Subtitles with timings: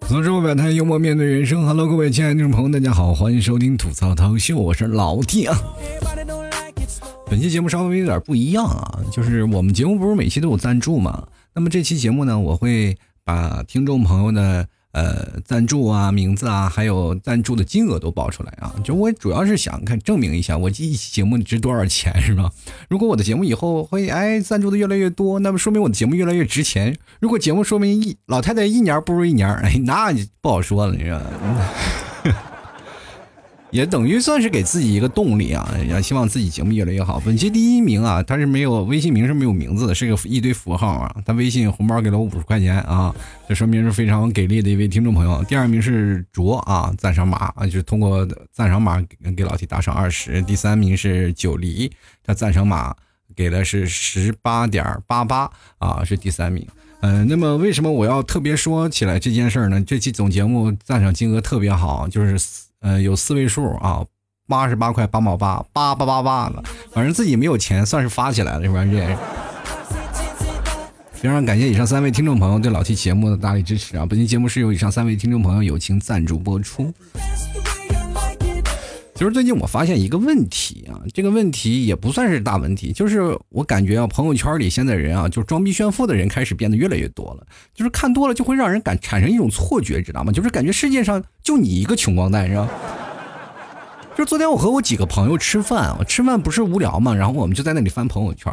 [0.00, 1.66] 吐槽之后百态，幽默面对人生。
[1.66, 5.60] Hello，各位亲爱的听众朋友，大家好，欢迎收听吐槽涛秀，我是老 T 啊。
[7.26, 11.26] 本期节目稍微有点不一样啊，就是我们节目不是每期都有赞助嘛？
[11.52, 14.68] 那么这期节目呢，我会把听众朋友的。
[14.92, 18.74] 呃，赞助啊，名字啊，还有赞助的金额都报出来啊！
[18.82, 22.50] 就我主要是想看证明一下，我一期节目值多少钱，是吧？
[22.88, 26.96] 如果我的节目以后会哎赞助的越来越多，那么说明我的节目越来越值钱。
[27.20, 31.20] 如果节目说明一老太太一年不如一年，哎，那不好说了，你知道。
[33.70, 37.20] 也等于算是给自己一个动力啊，也希望自己节目越来越好。
[37.24, 41.14] 本期第一名啊，他是没有微信名是没有名字的，是个一堆符号啊。
[41.24, 43.14] 他微信红包给了我五十块钱啊，
[43.48, 45.44] 这说明是非常给力的一位听众朋友。
[45.44, 50.42] 第二名是卓啊，赞赏码啊，就是通过赞赏码给给老铁打赏二十。
[50.42, 51.90] 第三名是九黎，
[52.24, 52.94] 他赞赏码
[53.36, 55.48] 给的是十八点八八
[55.78, 56.66] 啊，是第三名。
[57.02, 59.80] 嗯，那么为什么我要特别说起来这件事儿呢？
[59.82, 62.36] 这期总节目赞赏金额特别好，就是。
[62.80, 64.04] 呃，有四位数啊，
[64.48, 68.84] 八十八块八毛八，八八八八的，反正自己没有钱，算是发起来了，是吧？
[68.84, 69.16] 这
[71.12, 74.06] 非常感谢以上三位听众朋友对老 T 节目的大力支持啊！
[74.08, 76.90] 本期节目是由以上三位听众朋友友情赞助播出。
[79.20, 87.46] 其实最近我发现一个问题啊，这个问题也不算是大问题，就是我感觉啊，朋友圈里现在人啊，就装逼炫富的人开始变得越来越多了。
[87.74, 90.32] 就是看多了就会让人感产生一种错觉，知道吗？
[90.32, 92.66] 就是感觉世界上就你一个穷光蛋，是吧？
[94.16, 98.50] 就是昨天我和我几个朋友吃饭，我吃饭不是无聊嘛，然后我们就在那里翻朋友圈。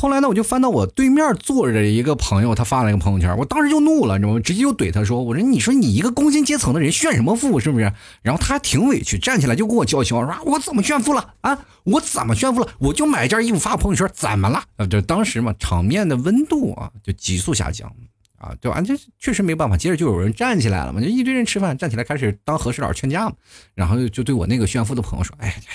[0.00, 4.38] 后来呢，我就翻到我对面坐着一个朋友，他发了一个朋友圈，我当时就怒了，你知道吗？
[4.38, 11.66] 直接就怼他说：“我说你说你一个工薪阶层的人炫什么富，是不是？”然后他还挺委屈，站起来就跟我叫嚣说：“我怎么炫富了啊？
[11.82, 12.68] 我怎么炫富了？
[12.78, 17.92] 我就买件衣服发朋友圈，怎么了？”啊，就当时嘛，场面的温度啊就急速下降
[18.38, 18.80] 啊，对吧？
[18.80, 19.76] 这确实没办法。
[19.76, 23.34] 接着就有人站起来了嘛，就一堆人吃饭站起来开始当和事佬劝架嘛，
[23.74, 25.72] 然后就对我那个炫富的朋友说：“哎呀呀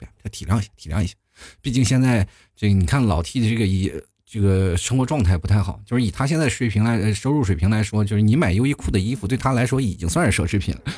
[0.00, 1.12] 呀，不要体谅一下，体谅一下。”
[1.60, 2.26] 毕竟现在
[2.56, 3.92] 这你看老 T 的这个以
[4.24, 10.80] 这个生活状态不太好，就是以他现在水平来收入水平来说，就是你买优衣库的衣服对他来说已经算是奢侈品了。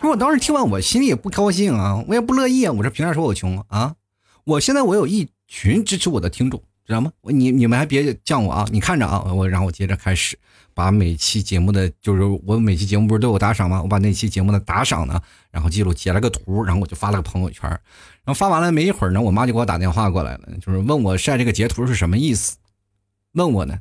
[0.00, 2.72] 如果当时听完，我心里也不高兴啊，我也不乐意啊。
[2.72, 3.94] 我这凭啥说我穷啊？
[4.44, 7.12] 我现在我有一群支持我的听众，知道吗？
[7.24, 8.66] 你你们还别犟我啊！
[8.72, 10.38] 你看着啊，我然后我接着开始。
[10.80, 13.82] 把每期节目的，就是我每期节目不是都有打赏吗？
[13.82, 15.20] 我把那期节目的打赏呢，
[15.50, 17.68] 然后记录截了个图，然后我就发了个朋友圈。
[17.68, 17.78] 然
[18.24, 22.56] 后发完了没一会儿呢，我妈就给我打电话过来了，就是问我晒这个截图是什么意思？
[23.32, 23.76] 问我呢，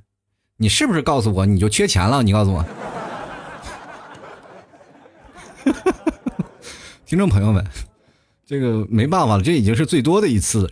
[0.58, 2.22] 你是不是告诉我你就缺钱了？
[2.22, 2.66] 你告诉我。
[7.06, 7.66] 听众朋友们，
[8.46, 10.70] 这个没办法了，这已经是最多的一次，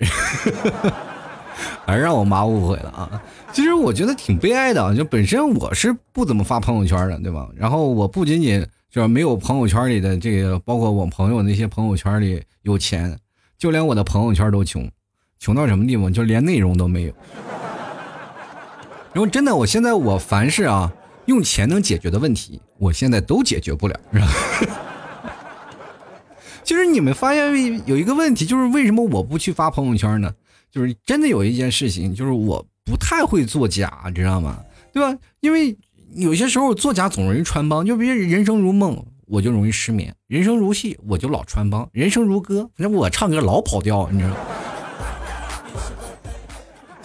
[1.87, 3.23] 还是让我妈误会了啊。
[3.57, 7.49] 其实我觉得挺悲哀的，就本身我是不怎么发朋友圈的，对吧？
[7.55, 13.17] 然后我不仅仅就是没有朋友圈里的这个，包括我朋友那些朋友圈里有钱，
[13.57, 14.87] 就连我的朋友圈都穷，
[15.39, 16.13] 穷到什么地方？
[16.13, 17.13] 就连内容都没有。
[19.11, 20.93] 然后真的，我现在我凡是啊
[21.25, 23.99] 用钱能解决的问题，我现在都解决不了，
[26.63, 30.31] 其实你们发现有一个问题，就是为什么我不去发朋友圈呢？
[30.69, 32.63] 就是真的有一件事情，就是我。
[32.87, 34.57] 不太会作假，你知道吗？
[34.93, 35.19] 对吧？
[35.41, 35.77] 因为
[36.15, 44.37] 有些时候作假总容易穿帮，就比如人生如梦，我就容易失眠；人生如戏，我就老穿帮；人生如歌，那我唱歌老跑调，你知道吗。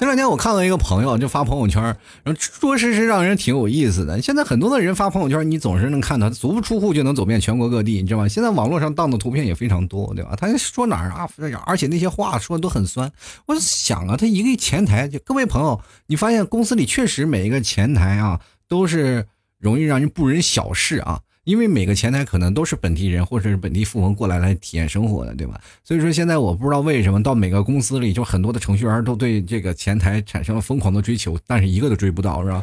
[0.02, 4.20] 前两天我看到一个朋友就发朋友圈，然后着实实让人挺有意思的。
[4.20, 8.26] 现在很多的人发朋友圈，你总是能看到足不出户就能走遍全国各地，你知道吗？
[8.26, 10.34] 现在网络上当的图片也非常多，对吧？
[10.36, 11.28] 他说哪儿啊？
[11.66, 13.08] 而且那些话说的都很酸。
[13.46, 19.24] 我想啊，他一个前台，就各位朋友，你发现公司里确实每一个前台啊，都是
[19.60, 21.20] 容易让人不忍小视啊。
[21.44, 25.60] 因为每个前台可能都是本地人或者是本地富翁过来来体验生活的，对吧？
[25.82, 32.62] 所以说现在我不知道为什么到每个公司里，就很多的程序员都对这个前台产生了疯狂的追求，但是一个都追不到，是吧？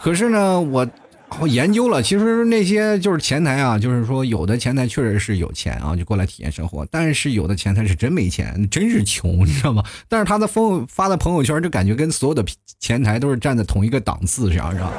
[0.00, 0.88] 可是呢，我
[1.40, 9.82] 我研究了，其实那些就是前台啊，就是说有的前台确实是有钱啊，就过来体验生活，但是有的前台是真没钱，真是穷，你知道吗？
[10.08, 12.44] 但是他的朋发的朋友圈就感觉跟所有的
[12.78, 14.92] 前台都是站在同一个档次上，是吧？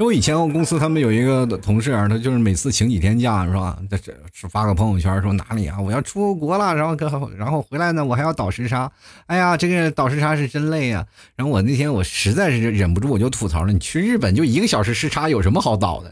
[0.00, 3.76] 因为以前我公司他们有一个同事啊，他就是每次请几天假是吧？
[3.90, 4.14] 在这
[4.48, 6.96] 发个朋友圈说哪里啊，我要出国了，然后
[7.36, 8.90] 然后回来呢，我还要倒时差。
[9.26, 11.06] 哎呀，这个倒时差是真累呀。
[11.36, 16.10] 然后我那天我实在是忍不住，我就吐槽了：你去日本就一个小时时差，有什么好倒的？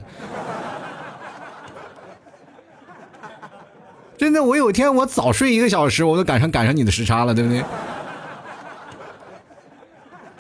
[4.19, 7.65] 真的，我有一天我早睡一个小时，我都赶上赶上你的时差了，对不对？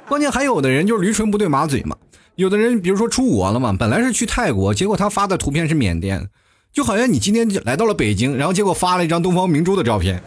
[0.06, 1.96] 关键还有的人就是驴唇不对马嘴嘛。
[2.38, 6.28] 有的人比如说出国了嘛，本来是去泰国，结果他发的图片是缅甸，
[6.72, 10.22] 就好像你今天来到了北京，然后结果发了一张东方明珠的照片，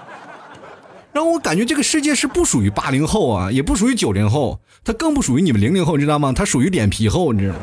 [1.14, 6.34] 让我感觉这个世界是不属于八零后啊，也不属于九零后，他更不属于你们零零后，你知道吗？
[6.36, 7.60] 他属于脸皮厚，你知道吗？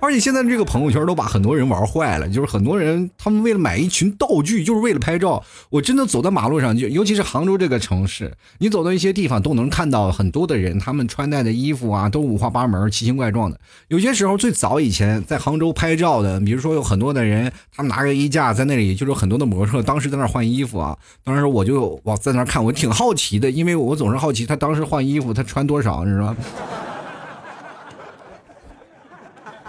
[0.01, 5.43] 而且现在这个朋友圈都把很多人玩坏了，就是很多人他们为了买一群道具，就是为了拍照。
[5.71, 13.59] 我真的走在马路上，就尤其是杭州这个城市，你走到一些地方都能看到很多的人，他们穿戴的衣服啊都五花八门、奇形怪状的。
[13.89, 20.97] 有些时候最早以前在杭州拍照的，比如说有很多的人，他们拿个衣架在那里，就是很多的模特，当时在那换衣服啊。
[21.25, 26.37] 当时我就往在那看，我挺好奇的，因为我总是好奇他当时换衣服他穿多少，你知道吗？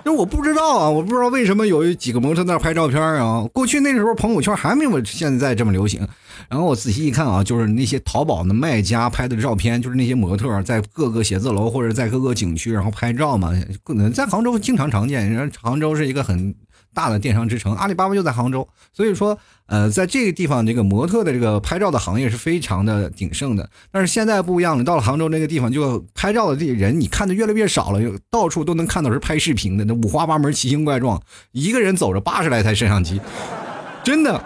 [0.08, 3.46] 就我不知道啊，我不知道为什么有几个模特那拍照片啊。
[3.52, 6.00] 过去那时候朋友圈还没有现在这么流行。
[6.48, 13.52] 然后我仔细一看啊，就是那些淘宝的卖家拍的照片，就是那些模特在各个写字楼或者在各个景区然后拍照嘛。
[14.14, 16.56] 在杭州经常常见，杭州是一个很。
[16.98, 23.70] 大的电商之城，阿里巴巴就在杭州，所以说，呃，在这个地方，这个模特的这个拍照的行业是非常的鼎盛的。
[23.92, 28.00] 但是现在不一样了，到了杭州那个地方，就拍照的这些人，你看的越来越少了，
[28.32, 31.22] 到处都能看到是拍视频的，那五花八门、奇形怪状，
[31.52, 33.22] 一个人走着八十来台摄像机，
[34.04, 34.44] 真的。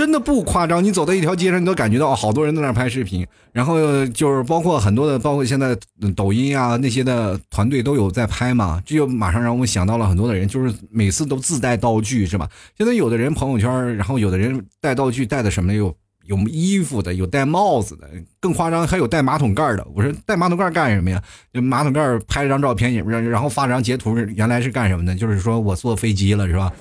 [0.00, 3.76] 真的不夸张，你走在一条街上，你都感觉到好多人在那拍视频，然后
[4.06, 5.76] 就是包括很多的，包括现在
[6.16, 12.48] 抖音啊那些的团队都有在拍嘛，这就马上让我想到了很多的人，就是每次都自带道具，是吧？
[12.78, 15.94] 现在有的人朋友圈，然后有的人带道具带的什么有
[16.24, 18.08] 有衣服的，有戴帽子的，
[18.40, 19.86] 更夸张还有带马桶盖的。
[19.94, 21.22] 我说带马桶盖干什么呀？
[21.52, 22.94] 就马桶盖拍了张照片，
[23.28, 25.14] 然后发了张截图，原来是干什么的？
[25.14, 26.72] 就是说我坐飞机了，是吧？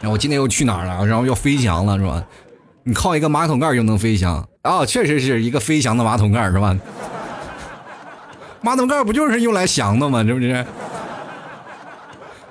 [0.00, 1.04] 然后我今天又去哪儿了？
[1.06, 2.24] 然后要飞翔了，是吧？
[2.84, 4.86] 你靠一个马桶盖就能飞翔啊？
[4.86, 6.78] 确实是一个飞翔的马桶盖，是吧？
[8.62, 10.24] 马桶盖不就是用来翔的吗？
[10.24, 10.66] 是不是？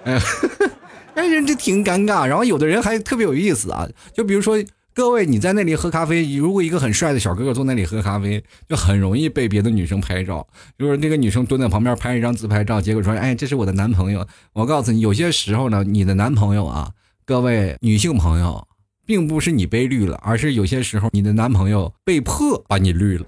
[0.04, 0.20] 哎，
[1.16, 2.26] 但是这挺尴尬。
[2.26, 4.64] 然后有的人还特别有意思啊，就比如说
[4.94, 10.46] 各位你在那里喝咖啡，如果一个很帅的小哥哥坐那里喝咖啡，就很容易被别的女生拍照。
[10.78, 16.92] 就是那个女生蹲在旁边拍一张自拍照，结果说：“哎，这是我的男朋友。”我告诉你，有些时候呢，你的男朋友啊。
[17.28, 18.66] 各位女性朋友，
[19.06, 23.26] 并不是你被绿了，而是有些时候你的男朋友被迫把你绿了。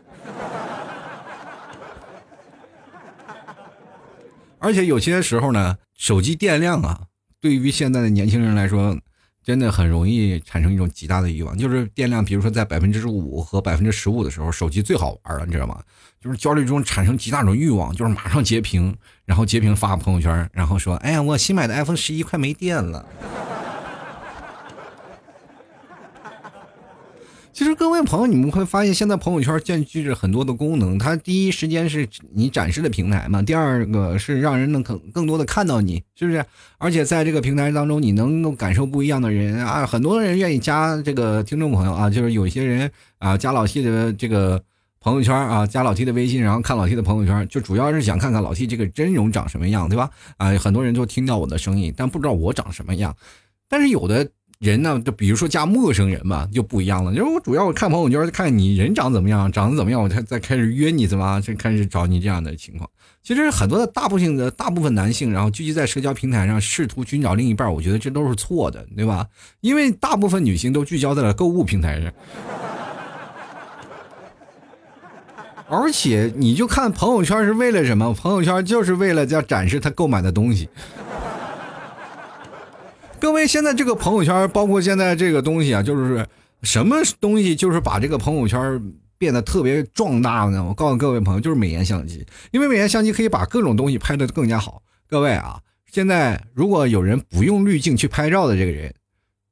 [4.57, 7.01] 而且有些时候呢，手机电量啊，
[7.41, 8.97] 对于现在的年轻人来说，
[9.43, 11.57] 真的很容易产生一种极大的欲望。
[11.57, 15.77] 就是电量，比如说在百分之五和百分之十五的时候，手机最好玩了，你知道吗？
[16.21, 23.05] 就是焦虑中产生极大种欲望，就是马上截屏，然后截屏发朋友圈，然后说：“哎呀，我新买的 iPhone 十一快没电了。”
[27.59, 30.97] 其实各位朋友，你们会发现，现在朋友圈占据着很多的功能。
[30.97, 36.45] 它第一时间是你展示的平台嘛，第二个是让人能更更多的看到你，是不是？
[36.77, 44.63] 而且在这个平台当中，你能够感受不一样的人啊，很多人愿意加这个听众朋友啊，就是有些人啊加老 T 的这个
[45.01, 50.09] 朋友圈啊，加老 T 的微信，然后看老 T 的朋友圈，就主要是想看看老 T 这个真容长什么样，对吧？
[50.38, 53.13] 啊，很多人就听到我的声音，但不知道我长什么样。
[53.67, 54.29] 但是有的。
[54.59, 57.13] 人呢，就比如说加陌生人嘛，就不一样了。
[57.13, 62.89] 因为我主要我看朋友圈，看你人长怎么样，长得怎么样，我才再开始约你，怎么就开始找你这样的情况。
[63.23, 69.25] 其实很多的大部分的大部分男性，然后聚集在社交平台上，试图寻找另一半，我觉得这都是错的，对吧？
[69.61, 72.11] 因为大部分女性都聚焦在了购物平台上，
[75.69, 78.13] 而且你就看朋友圈是为了什么？
[78.13, 80.68] 朋友圈就是为了要展示他购买的东西。
[83.19, 86.26] 各位，现在这个朋友圈，包括现在这个东西啊，就是
[86.64, 88.81] 什么东西，就是把这个朋友圈
[89.18, 90.64] 变得特别壮大呢？
[90.64, 94.81] 我告诉各位朋友，就是美颜相机，因为美颜相机可以把各种东西拍得更加好。
[95.09, 95.59] 各位啊，
[95.92, 98.94] 现在如果有人不用滤镜去拍照的这个人，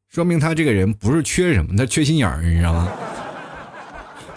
[0.10, 2.90] 说明他这个人不是缺什么，他缺心眼儿，你知道吗？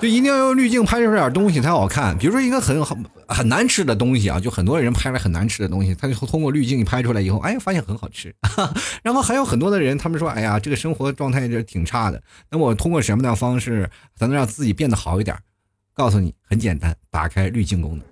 [0.00, 2.16] 就一定要用滤镜拍出点东西才好看。
[2.16, 8.35] 比如说一个很很很难吃的东西啊，就很多人拍了很难吃的东西，他就通过滤镜拍出来以后，哎，发现很好吃。
[9.04, 12.23] 然后还有很多的人，他们说，哎呀，这个生活状态就挺差的。
[12.50, 15.37] 那我通过什么样的方式才能让自己变得好一点？
[15.92, 18.10] 告诉你，很简单，打开滤镜功能。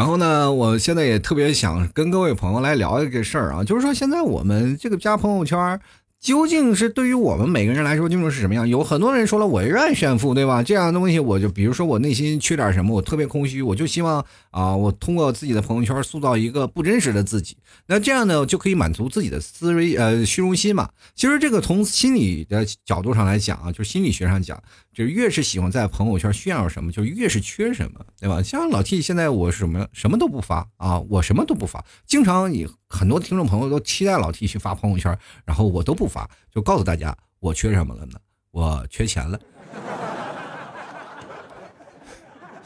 [0.00, 5.78] 然后呢，我现在也特别想跟各位朋友来聊一个事儿啊，就是说现在我们这个加朋友圈，
[6.18, 8.66] 究竟是对于我们每个人来说，究竟是什么样？
[8.66, 10.62] 有很多人说了，我愿意炫富，对吧？
[10.62, 17.58] 这样的东西，我就比如说我内心缺点什么，我特别空虚，我就希望啊，我通过自己的朋友圈塑造一个不真实的自己。
[17.86, 20.88] 那这样呢，就可以满足自己的思维呃虚荣心嘛。
[21.14, 28.42] 其实这个从心理的角度上来讲啊，就是心理学上讲，就是越是喜欢在朋友圈炫耀什么，就越是缺什么，对吧？
[28.42, 38.18] 像老 T 现在我什么什么都不发啊，我什么都不发，经常你很多听众朋友都期待老 T 去发朋友圈，然后我都不发，就告诉大家我缺什么了呢？
[38.50, 39.38] 我缺钱了。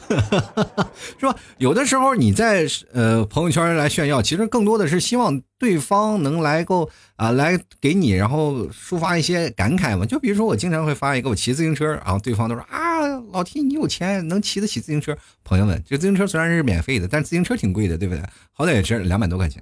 [1.19, 1.35] 是吧？
[1.57, 10.05] 有的时候你在呃朋友圈来炫耀，其实更多的是希望对方能来够啊来给你，然后抒发一些感慨嘛。
[10.05, 15.17] 就比如说我经常会发一个我骑自行车，然后对方都说啊老 T 你有钱能骑得起自行车。
[15.43, 18.23] 朋友们，这自行车虽然是免费的，但自行车挺贵的，对不对？
[18.53, 19.61] 好歹也值两百多块钱。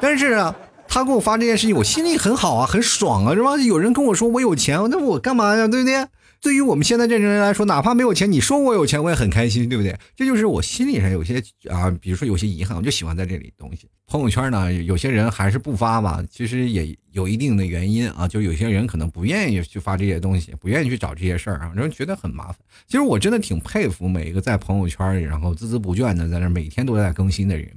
[0.00, 0.54] 但是啊，
[0.86, 3.56] 他给我发这件事情，我心里很好啊，很爽啊，是吧？
[3.56, 5.66] 有人跟我说我有钱，那我干嘛呀？
[5.66, 6.06] 对不对？
[6.40, 9.96] 对于我们现在这种人来说，哪怕没有钱，你说我有钱，我也很开心，对不对？
[10.14, 13.88] 这就是我心理上有些啊，比如说有些遗憾，我就喜欢在这里东西。
[14.06, 22.56] 朋友圈呢，有些人还是不发吧，其实也有一定的原因啊，就有些人可能不愿意去发这些东西，不愿意去找这些事儿啊，然后觉得很麻烦。
[22.86, 27.68] 其实我真的挺佩服每一个在朋友圈里，然后孜孜不倦的在那每天都在更新的人。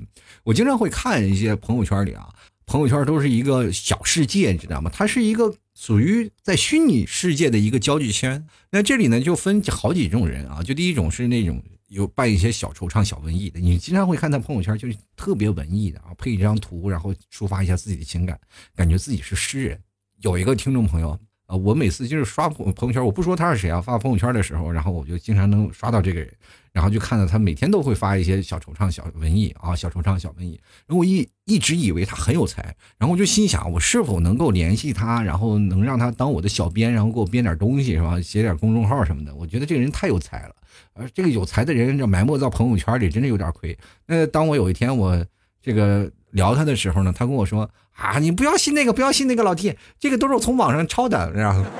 [0.44, 2.30] 我经常会看一些朋友圈里啊，
[2.66, 4.92] 朋友圈都是一个小世界，你知道吗？
[4.94, 5.54] 它是一个。
[5.82, 10.62] 属于在虚拟世界的一个交际圈，那这里呢就分好几种人啊。
[10.62, 18.40] 就第一种是那种有办一些小惆怅、小文艺的，你经常会看他朋友圈，就是特别文艺的啊，配一张图，然后抒发一下自己的情感，
[18.76, 19.82] 感觉自己是诗人。
[20.20, 21.20] 有一个听众朋友
[21.52, 26.32] 啊，我每次就是刷朋朋友圈，我不说他是谁啊，发朋友圈的时候，然后我就经常能刷到这个人。
[26.72, 30.58] 然后就看到他每天都会发一些小惆怅、小文艺啊，小惆怅、小文艺。
[30.88, 32.64] 然后我一一直以为他很有才，
[32.98, 38.22] 然后我就心想，我是否能够联系他，然后能让他当我的小编，然后给我编点东西，是吧？
[38.22, 39.36] 写点公众号什么的。
[39.36, 40.56] 我觉得这个人太有才了，
[40.94, 43.78] 而这个有才的人，这埋没到朋友圈里，真的有点亏。
[44.06, 45.26] 那当我有一天我
[45.62, 47.70] 这个聊他的时候呢，他跟我说
[48.02, 51.64] 啊，你不要信那个，不要信那个老弟，这个都是我从网上抄的，知道吗？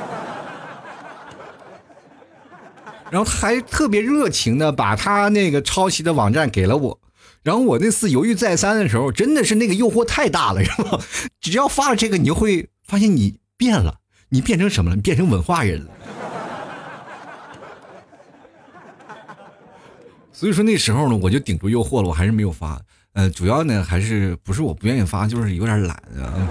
[3.10, 7.00] 然后他还特别热情的把他那个抄袭的网站给了我，
[7.44, 11.02] 然后我那次犹豫再三的时候，真的是那个诱惑太大了，然后？
[11.42, 13.96] 只要发了这个，你就会发现你变了，
[14.30, 14.96] 你变成什么了？
[14.96, 15.90] 你变成文化人了。
[20.32, 22.80] 所以说那时候呢，我就顶住诱惑了，我还是没有发。
[23.14, 26.32] 呃，主要呢还是不是我不愿意发，就是有点懒啊。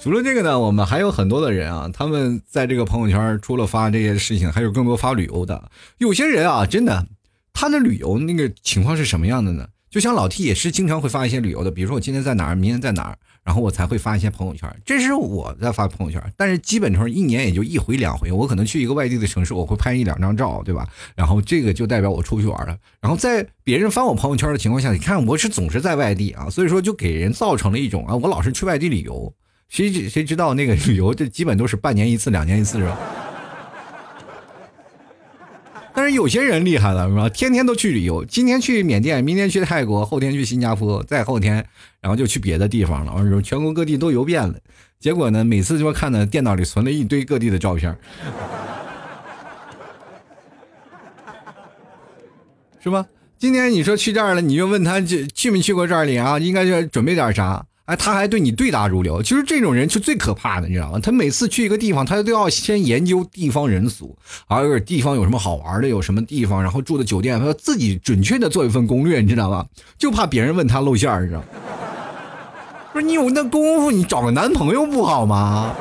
[0.00, 5.68] 除了这个呢，我们还有很多的人啊，他们在这个朋友圈除了发这些事情，还有更多发旅游的。
[5.98, 7.08] 有些人啊，真的，
[7.52, 9.66] 他的旅游那个情况是什么样的呢？
[9.90, 14.68] 就像老 T 也是经常会发一些旅游的，比如说我今天在哪儿，明天在哪儿，然后我才会发一些朋友圈。
[14.84, 18.30] 这是我在发朋友圈，但是基本上一年也就一回两回。
[18.30, 20.86] 我可能去一个外地的城市，我会拍一两张照，对吧？
[21.14, 22.76] 然后这个就代表我出去玩了。
[23.00, 29.32] 然后在别人翻我朋友圈的情况下，你看我是总是在外地啊，所以说就给人造成了一种啊，我老是去外地旅游。
[29.68, 32.98] 谁知谁知道那个旅游，这基本都是半年一次、两年一次，是吧？
[35.98, 37.28] 但是有些人厉害了，是吧？
[37.28, 41.56] 天天都去旅游，今天去缅甸，明天去泰国，后天去新加坡，再后天，
[42.00, 44.54] 然后就去别的地方了，说全国各地都游遍了。
[45.00, 47.98] 结果呢，每次就看到电脑里存了一堆各地的照片，
[52.80, 53.04] 是吧？
[53.36, 56.38] 今天你说去这儿了，你就问他去去没去过这里啊？
[56.38, 57.66] 应该就准备点啥？
[57.88, 61.00] 哎，他还对你对答如流，其实这种人是最可怕的，你知道吗？
[61.02, 64.14] 他每次去一个地方，他都要先研究地方人俗，
[64.46, 69.64] 还有地方有什么好玩的，有什么地方，然后住的酒店，他要自己准确的做一份攻略，你知道吗？
[69.96, 71.42] 就怕别人问他露馅儿，你知道？
[72.92, 75.74] 不是你有那功夫，你找个男朋友不好吗？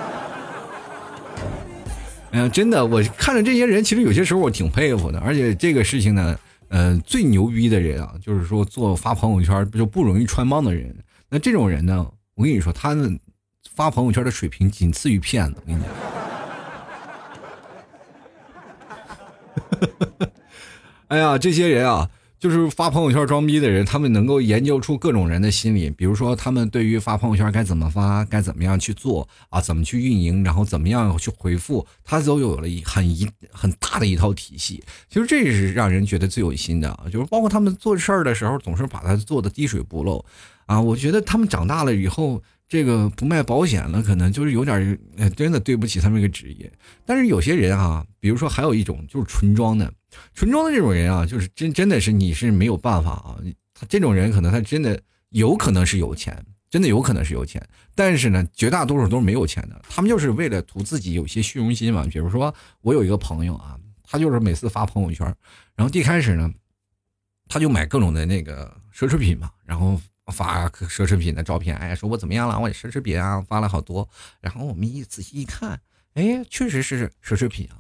[2.32, 10.96] 哎呀，真的，我看着这些人，其实有些时候我挺佩服的，而且这个事情呢，呃，最牛逼的人啊，就是说做发朋友圈就不容易穿帮的人。
[11.30, 12.10] 那这种人呢？
[12.36, 13.20] 我跟你说，他们
[13.74, 15.62] 发朋友圈的水平仅次于骗子。
[15.62, 15.92] 我跟你讲，
[21.10, 34.84] 哎呀，这些人啊，就是发朋友圈装逼的人，他们能够研究出各种人的心理，比如说他们对于发朋友圈该怎么发，该怎么样去做啊，怎么去运营，然后怎么样去回复，他都有了一很一很大的一套体系。
[35.10, 40.24] 其实这是让人觉得最有心的，就是包括他们做事的时候，总是把它做的滴水不漏。
[40.68, 45.00] 啊，我觉得他们长大了以后，这个不卖保险了，可能就是有点
[45.38, 46.70] 真的对不起他们这个职业。
[47.06, 49.90] 但是有些人啊，比如说还有一种就是纯装的，
[50.34, 53.40] 纯装的这种人啊，就是真真的是你是没有办法啊。
[53.74, 59.82] 他这种人可能他真的有可能是有钱，真的有可能是有钱，但是呢，绝大多数都是没有钱的。
[59.88, 62.06] 他们就是为了图自己有些虚荣心嘛。
[62.12, 65.26] 比如说我有一个朋友啊，他就是每次发朋友圈，
[65.74, 66.52] 然后一开始呢，
[67.48, 69.98] 他就买各种的那个奢侈品嘛，然后。
[70.28, 72.60] 发奢侈品的照片，哎，说我怎么样了？
[72.60, 74.08] 我奢侈品啊，发了好多。
[74.42, 75.80] 然后我们一仔细一看，
[76.14, 77.80] 哎，确实是奢侈品啊。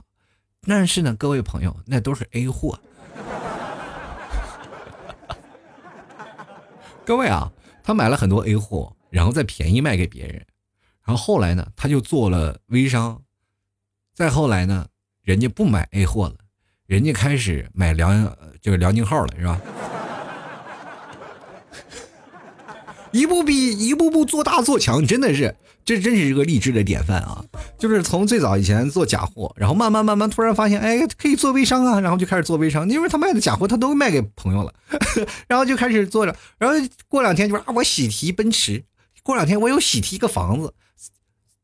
[0.61, 2.79] 但是呢，各位朋友，那都是 A 货。
[7.05, 7.51] 各位啊，
[7.83, 10.45] 他买了很多 A 货，然后再便宜卖给别人。
[11.05, 13.21] 然后后来呢，他就做了微商。
[14.13, 14.87] 再后来呢，
[15.21, 16.35] 人家不买 A 货了，
[16.85, 18.09] 人家开始买辽
[18.61, 19.61] 这个辽宁号了，是吧？
[23.11, 27.43] 一步比一步步做大做强，真的是，这真是一个励志的典范啊！
[27.79, 34.73] 就是从最早以前做假货，然后慢慢慢慢突然发现，哎，可以做微商啊，然后就开始做微商，因为他卖的假货他都卖给朋友了，
[35.47, 36.75] 然后就开始做着，然后
[37.07, 38.83] 过两天就说啊，我喜提奔驰，
[39.23, 40.73] 过两天我有喜提一个房子，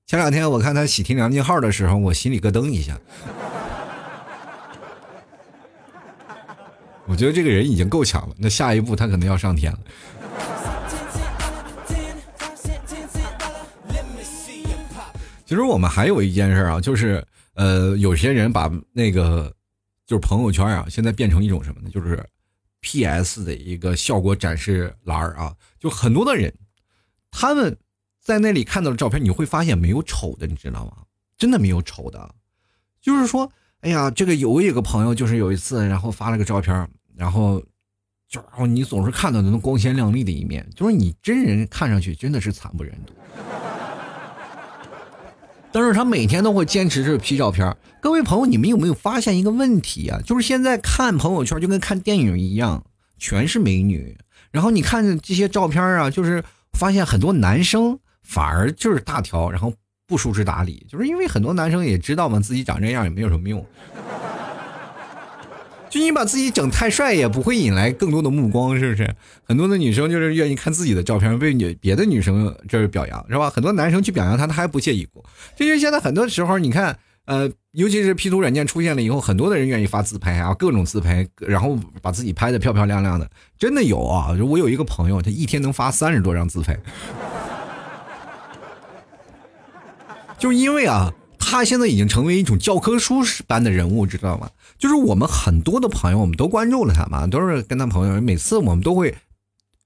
[0.08, 2.98] 前两天我看他喜提梁静号的时候，我心里咯噔一下，
[7.06, 9.80] 我觉得这个人已经够强了，那下一步他可能要上天了。
[15.54, 19.56] 其实我们还有一件事啊，就是呃，有些人把那个
[20.04, 21.92] 就是朋友圈啊，现在变成一种什么呢？
[21.92, 22.28] 就是
[22.80, 26.52] P S 的一个效果展示栏啊，就很多的人
[27.30, 27.78] 他们
[28.20, 31.04] 在那里看到的照片，你会发现没有丑的，你知道吗？
[31.38, 32.34] 真的没有丑的，
[33.00, 33.48] 就是说，
[33.82, 37.62] 哎呀，这个有一个朋友，就是有一次，然后发了个照片，然后
[38.28, 43.14] 就然后你总是看到那种光鲜亮丽的一面，就是你真人看上去真的是惨不忍睹。
[45.74, 47.76] 但是他每天都会坚持着 P 照片。
[48.00, 50.22] 各位朋友，你们有没有发现一个问题啊？
[50.24, 52.84] 就是现在看朋友圈就跟看电影一样，
[53.18, 54.16] 全是美女。
[54.52, 59.74] 然后你看这些照片啊，就是发现很多男生反而就是大条，然后
[60.06, 63.66] 不梳之打理，就是因为很多男生也知道嘛，自己长这样也没有什么用。
[65.94, 69.16] 就你把自己整太帅，也不会引来更多的目光，是不是？
[69.44, 73.48] 很多的女生就是愿意看自己的照片，被女别的女生这是表扬，是吧？
[73.48, 75.24] 很多男生去表扬她，她还不介意过。
[75.56, 83.30] 这就现在很多时候，你看，呃，尤其是 P 图软件出现了以后，很多的人愿意发自拍啊，各种自拍，然后把自己拍的漂漂亮亮的，
[83.60, 84.36] 真的有啊！
[84.44, 86.76] 我有一个朋友，他一天能发三十多张自拍，
[90.40, 91.14] 就因为啊。
[91.46, 94.50] 他现在已经成为一种教科书般的人物，知道吗？
[94.84, 98.20] 就是我们很多的朋友，我们都关注了他嘛，都是跟他朋友。
[98.20, 99.16] 每次我们都会。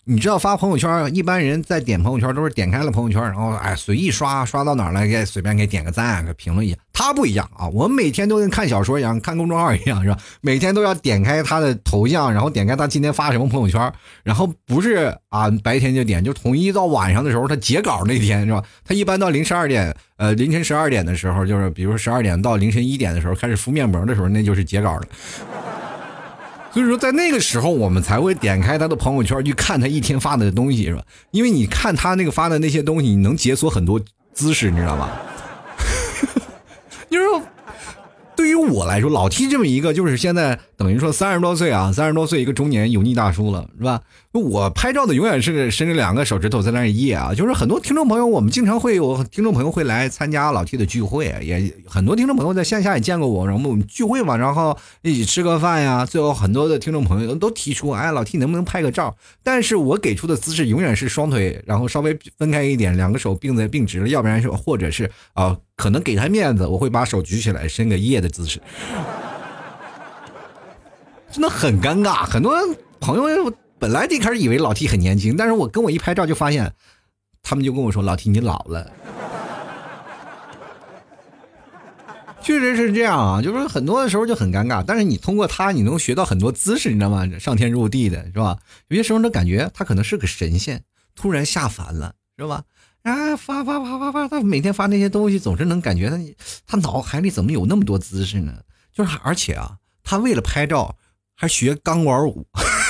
[0.09, 6.77] 你知道发朋友圈，一般人在点朋友圈都是点开了朋友圈，然后哎随意刷刷到哪儿了，给随便给点个赞，给评论一下。
[6.93, 10.17] 他不一样啊，我们每天都跟看小说一样，看公众号一样，是吧？
[10.39, 13.93] 每天都要点开他的头像，然后点开他今天发什么朋友圈，
[14.23, 18.63] 然后不是啊白天就点，就统一到晚上的时候他截稿那天是吧？
[18.85, 25.03] 他一般到凌晨二点，呃凌晨十二点的时候，就是比如说十二点到凌晨一点的时候开始敷面膜的时候，那就是截稿了。
[26.77, 31.01] 所以说，在那个时候，我们才会点开他的朋友圈去看他一天发的东西，是吧？
[31.31, 33.99] 因为你看他那个发的那些东西，你能解锁很多
[34.31, 35.09] 姿势，你知道吗？
[37.09, 37.25] 就是。
[38.35, 43.99] 对于我来说，老 T 这么一个，就是现在等于说三十多岁啊，三十多岁一个中年油腻大叔了，是吧？
[44.39, 47.34] 我拍照的永远是伸着两个手指头在那一啊。
[47.34, 56.06] 就是很多听众朋友，我们经常会有听众朋友会来参加老 T 的聚会，也很多听众朋友在线下也见过我，然后我们聚会嘛，然后一起吃个饭呀。
[56.06, 59.15] 最后很多的听众朋友都提出，哎，老 T 能不能拍个照？
[59.43, 65.58] 但是我给出的姿势永远是双腿，然后稍微分开一点，两个手并在并直了，要不然是或者是啊。
[65.78, 68.60] 可能给他面子，我会把手举起来，伸个耶的姿势，
[71.32, 72.26] 真的很尴尬。
[72.26, 72.52] 很多
[73.00, 76.73] 朋友本来一开始以为老 T 很年轻，但是我跟我一拍照就发现，
[77.43, 78.91] 他们就跟我说：“老 T 你老了。”
[82.41, 84.81] 确实是这样啊，就是很多的时候就很尴尬。
[84.85, 87.27] 但是你通过他，你能学到很多姿势，你知道吗？
[87.39, 88.57] 上天入地的是吧？
[88.87, 90.81] 有些时候都感觉他可能是个神仙，
[91.13, 92.63] 突然下凡了，是吧？
[93.03, 96.17] 啊，发发发发发，他每天发那些东西，总是能感觉他
[96.65, 98.53] 他脑海里怎么有那么多姿势呢？
[98.93, 100.95] 就是而且啊，他为了拍照
[101.39, 102.47] 还学钢管舞，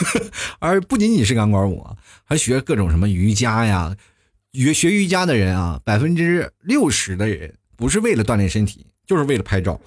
[0.60, 1.86] 而不仅仅是钢管舞，
[2.24, 3.94] 还学各种什么瑜伽呀。
[4.54, 9.80] 学学瑜伽的人啊，百分之六十的人不是为了锻炼身体，就是为了拍照。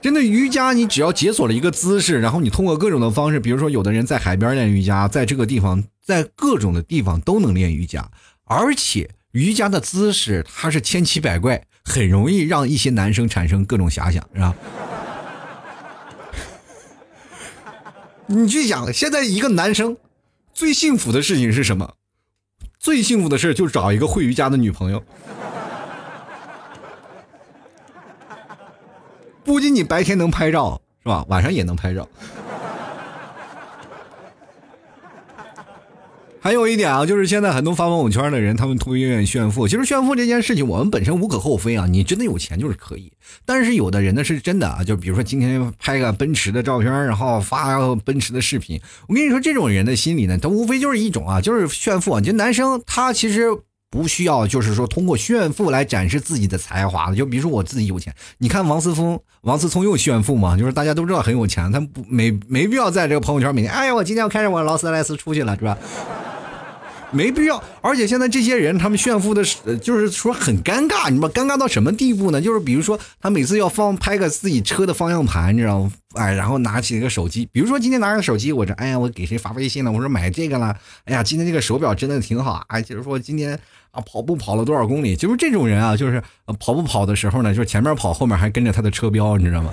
[0.00, 8.08] 真的瑜伽，你只要解锁了一个姿势，然后你通过各种的方式，比如说有的人在海边练瑜伽，在这个地方在各种的地方都能练瑜伽，
[8.44, 14.54] 而且瑜伽的姿势它是千奇百怪，很容易让一些男生产生各种遐想，是吧？
[18.26, 19.96] 你去想，现在一个男生
[20.52, 21.94] 最幸福的事情是什么？
[22.78, 25.02] 最幸福的事就是找一个会瑜伽的女朋友。
[29.44, 31.24] 不仅你白天能拍照，是吧？
[31.28, 32.08] 晚上也能拍照。
[36.44, 39.66] 还有一点啊，就是现在很多发朋友圈的人，他们特别愿意炫富。
[39.66, 41.86] 其实炫富这件事情，我们本身无可厚非啊。
[41.86, 43.10] 你真的有钱就是可以，
[43.46, 48.78] 但是有的人呢是真的啊，就比如说今天拍个奔驰的照片，然后发奔驰的视频。
[49.08, 52.20] 我跟你说，这种人的心理呢，他无非就是一种啊，就是炫富。
[52.20, 53.46] 就男生他其实
[53.90, 57.10] 不需要，就是说通过炫富来展示自己的才华。
[57.14, 65.78] 就比如说我自己有钱，你看王思聪，王思聪又炫富嘛，就是大家都知道很有钱，他不没没必要在这个朋友圈每天，哎呀，我今天要开着我劳斯莱斯出去了，是吧？
[67.14, 69.44] 没必要，而且现在这些人他们炫富的，
[69.78, 72.40] 就是说很尴尬，你知道尴尬到什么地步呢？
[72.40, 75.92] 就是比如说他每次要放拍个自己车的方向盘，你知道吗？
[76.14, 79.92] 哎，然后拿起一个手机，比如说今天拿个手机，我这哎呀，我给谁发微信了？
[79.92, 83.58] 我说买这个了，哎呀，今天这个手表真的挺好，哎，就是说今天
[83.92, 85.14] 啊跑步跑了多少公里？
[85.14, 86.22] 就是这种人啊，就是
[86.58, 89.72] 跑步跑的时候呢，就是前面跑，后面还跟着他的车标，你知道吗？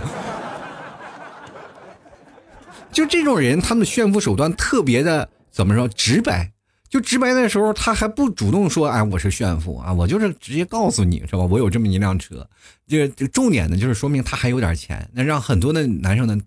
[2.92, 6.52] 就这种人，他们炫富手段特别的怎么说直白。
[6.92, 11.40] 就直白的时候，他还不主动说：“哎，我是炫富啊！”我就是直接告诉你，是吧？
[11.40, 12.46] 我有这么一辆车。
[12.86, 15.10] 这这重点呢，就是说明他还有点钱。
[15.14, 16.38] 那让很多的男生呢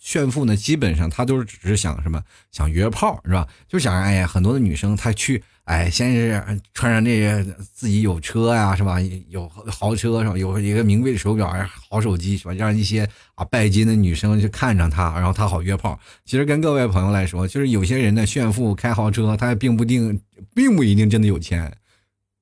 [0.00, 2.20] 炫富呢，基本上他都是只是想什么？
[2.50, 3.46] 想约炮，是吧？
[3.68, 5.44] 就想哎呀，很多的女生她去。
[5.64, 8.96] 哎，先是穿上这个自己有车呀，是吧？
[9.28, 10.36] 有豪车是吧？
[10.36, 11.54] 有一个名贵的手表，
[11.88, 12.52] 好手机是吧？
[12.54, 15.98] 让一些啊拜金的女生去看上他，然后他好约炮。
[16.24, 20.20] 其实跟各位朋友来说，就是有些人呢炫富开豪车，他并不定，
[20.52, 21.72] 并不一定真的有钱，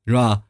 [0.06, 0.44] 是吧？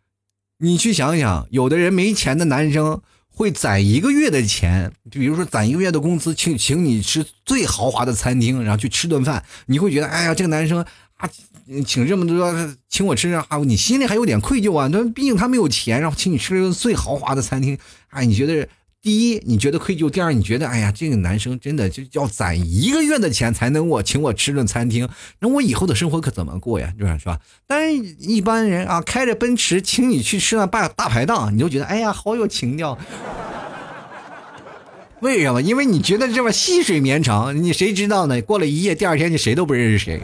[0.59, 10.87] 你去想想，有的人没钱的男生会攒一个月的钱，就比如说攒一个月的工资，请请你吃最豪华的餐厅，然后去吃顿饭，你会觉得，哎呀，这个男生。
[11.21, 11.31] 啊
[11.87, 12.53] 请这么多，
[12.89, 13.47] 请我吃啊！
[13.65, 14.89] 你心里还有点愧疚啊？
[14.91, 17.79] 那毕竟他没有钱，然后请你吃最豪华的餐厅，
[18.09, 18.67] 哎，你觉得
[19.01, 26.93] 第一你觉得愧疚，第二你觉得哎呀，这个男生真的就要攒一个月的钱才能我请我吃顿餐厅，那我以后的生活可怎么过呀？
[26.99, 27.19] 是吧？
[27.19, 27.39] 是吧？
[27.69, 32.99] 但是一般人啊，开着奔驰请你去吃那大大排档，你就觉得哎呀，好有情调。
[35.21, 35.63] 为什么？
[35.63, 38.43] 因为你觉得这么细水绵长，你谁知道呢？
[38.43, 40.21] 过了一夜，第二天你谁都不认识谁。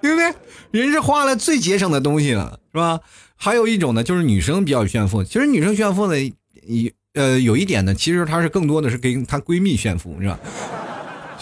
[0.00, 0.34] 对不对？
[0.70, 3.00] 人是花了最节省的东西了，是吧？
[3.36, 5.22] 还有一种呢，就是女生比较炫富。
[5.24, 6.18] 其实女生炫富呢，
[6.66, 10.38] 一呃有一点呢，其实她是更多的是跟她闺蜜炫富，是吧？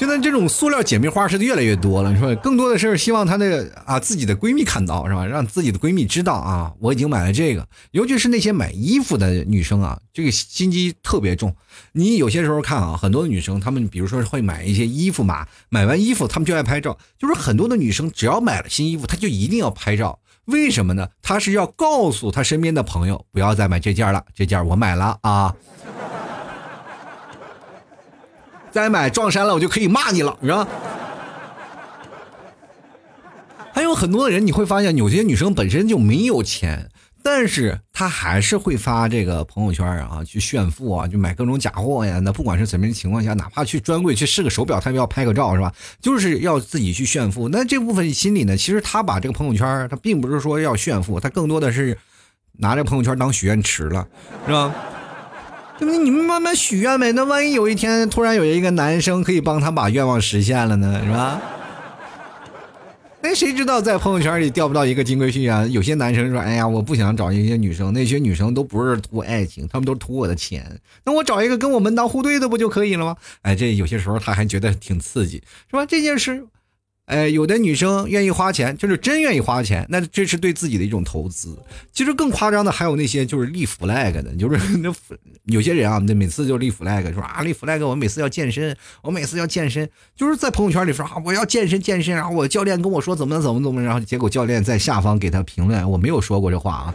[0.00, 5.26] 现在这种塑料姐妹花是越来越多了，你说更多的是希望她的啊自己的闺蜜看到是吧？
[5.26, 7.68] 让自己的闺蜜知道啊，我已经买了这个。
[7.90, 11.54] 尤其是那些买衣服的女生啊，这个心机特别重。
[11.92, 16.96] 你有些时候看啊，很多的女生她们比如说会买一些衣服嘛，买完衣服她们就爱拍照。
[17.18, 20.18] 就是很多的女生只要买了新衣服，她就一定要拍照。
[20.46, 21.06] 为什么呢？
[21.20, 25.54] 她是要告诉她身边的朋友，不要再买这件了，这件我买了啊。
[28.70, 30.66] 再买撞衫了，我就可以骂你了，是吧？
[33.72, 36.88] 还有很多的人，你会发现有些女生本身就没有钱，
[37.22, 42.18] 但是她还是会发这个朋友圈啊，去炫富啊，就买各种假货呀。
[42.18, 45.72] 那不管是怎么样情况下，哪怕去专柜去试个手表，她也要拍个照，是吧？
[46.00, 47.48] 就是要自己去炫富。
[47.48, 51.96] 那这部分心理呢，其实她把这个朋友圈，她并不是说要炫富，她更多的是
[52.59, 54.06] 拿着朋友圈当许愿池了，
[54.46, 54.74] 是吧？
[55.80, 55.98] 对不对？
[55.98, 57.10] 你们慢慢许愿呗。
[57.12, 61.00] 那万一有一天突然有一个男生可以帮他把愿望实现了呢？
[61.02, 61.40] 是吧？
[63.22, 65.66] 那谁知道在朋友圈里钓不到一个金龟婿啊？
[65.66, 70.80] 有些男生说：“哎呀，我不想找一些女生，那些女生都不是图爱情，他们都是图我的钱。
[71.04, 75.84] 那我找一个跟我门当户对的不就可以了吗？”哎，这有些时候他还觉得挺刺激，是吧？
[75.86, 76.44] 这件事。
[77.10, 81.58] 哎，有的女生愿意花钱，就是真愿意花钱，那这是对自己的一种投资。
[81.92, 84.94] 其实更夸张的还有那些就是立 flag 的，就是 那
[85.46, 96.94] 有些人啊，那每次就立 flag，说啊立 flag，我每次要健身，我每次要健身，就是在朋友圈里说啊我要健身健身，然后我教练跟我说怎么怎么怎么，然后结果教练在下方给他评论，我没有说过这话啊，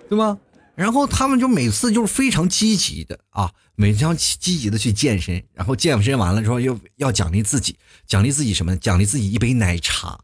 [0.08, 0.38] 对吗？
[0.74, 8.74] 然后他们就每次就是非常积极的啊，每常积极的去健身，然后健身完了之后又要奖励自己，奖励自己什么？
[8.76, 10.20] 奖励自己一杯奶茶。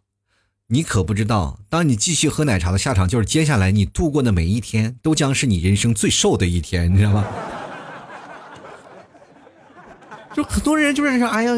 [0.69, 7.27] 你可不知道，当你继续喝奶茶的下场，就是接下来你度过的每一天都将是你人生最瘦的一天，你知道吗？
[10.35, 11.53] 就很多人就是说，哎呀，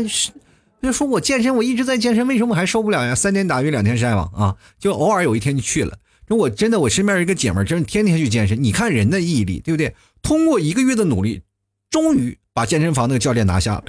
[0.83, 3.15] 就说我健身，我一直在健身，为什么我还受不了呀？
[3.15, 5.97] 三天打鱼两天晒网啊，就偶尔有一天就去了。
[6.27, 8.65] 就我真的，我身边一个姐们儿，真是天天去健身。
[8.65, 9.95] 你看人的毅力，对不对？
[10.23, 11.43] 通过一个月的努力，
[11.95, 13.85] 终于把健身房那个教练拿下了，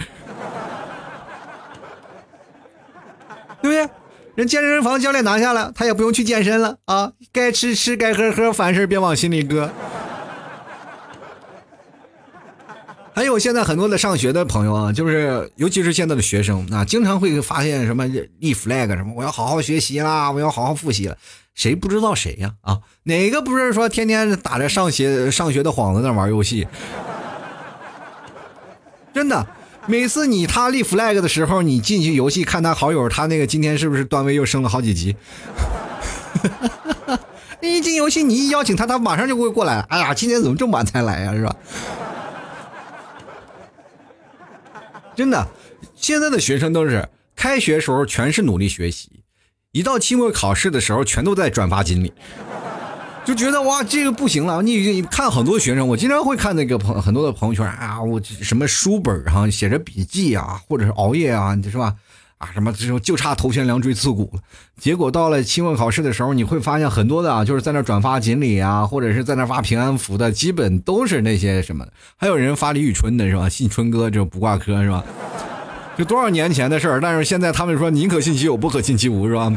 [3.64, 3.90] 对不对？
[4.36, 9.72] 人健身房教练拿下了，他也不用去健身了啊，该吃吃，该喝喝，凡事别往心里搁。
[13.16, 21.18] 还有现在很多的上学的朋友啊，就是尤其是现在的学生啊，经常会发现什么立 flag 什么，我要好好学习啦，我要好好复习了。
[21.56, 22.54] 谁不知道谁呀？
[22.62, 26.68] 啊，哪个不是说天天打着上学上学的幌子在玩游戏？
[29.16, 29.48] 真的，
[29.88, 35.16] 每次你他立 flag 的时候，你进去游戏看他好友，他那个今天是不是段位又升了好几级？
[37.62, 39.80] 一进游戏，你一邀请他，他马上就会过来。
[39.88, 41.34] 哎呀，今天怎么这么晚才来呀？
[41.34, 41.56] 是吧？
[45.16, 45.48] 真的，
[45.96, 49.24] 现在的学生都是开学时候全是努力学习，
[49.72, 52.12] 一到期末考试的时候全都在转发锦鲤，
[53.26, 54.62] 就觉得哇这个不行了。
[54.62, 61.96] 你你看很多学生，我经常会看那个朋很多的朋友圈啊，我什么书本上写着笔记啊，或者是熬夜啊，是吧？
[62.38, 64.40] 啊什么这种就差头悬梁锥刺股了。
[64.78, 73.48] 结果到了期末考试的时候，你会发现很多的啊，就是在那转发锦鲤啊，或者是在那发平安符的，基本都是那些什么，还有人发李宇春的是吧？
[73.50, 75.04] 信春哥这不挂科是吧？
[75.98, 79.52] 就多少年前的事儿，但是现在他们说宁可信其有，不可信其无是吧？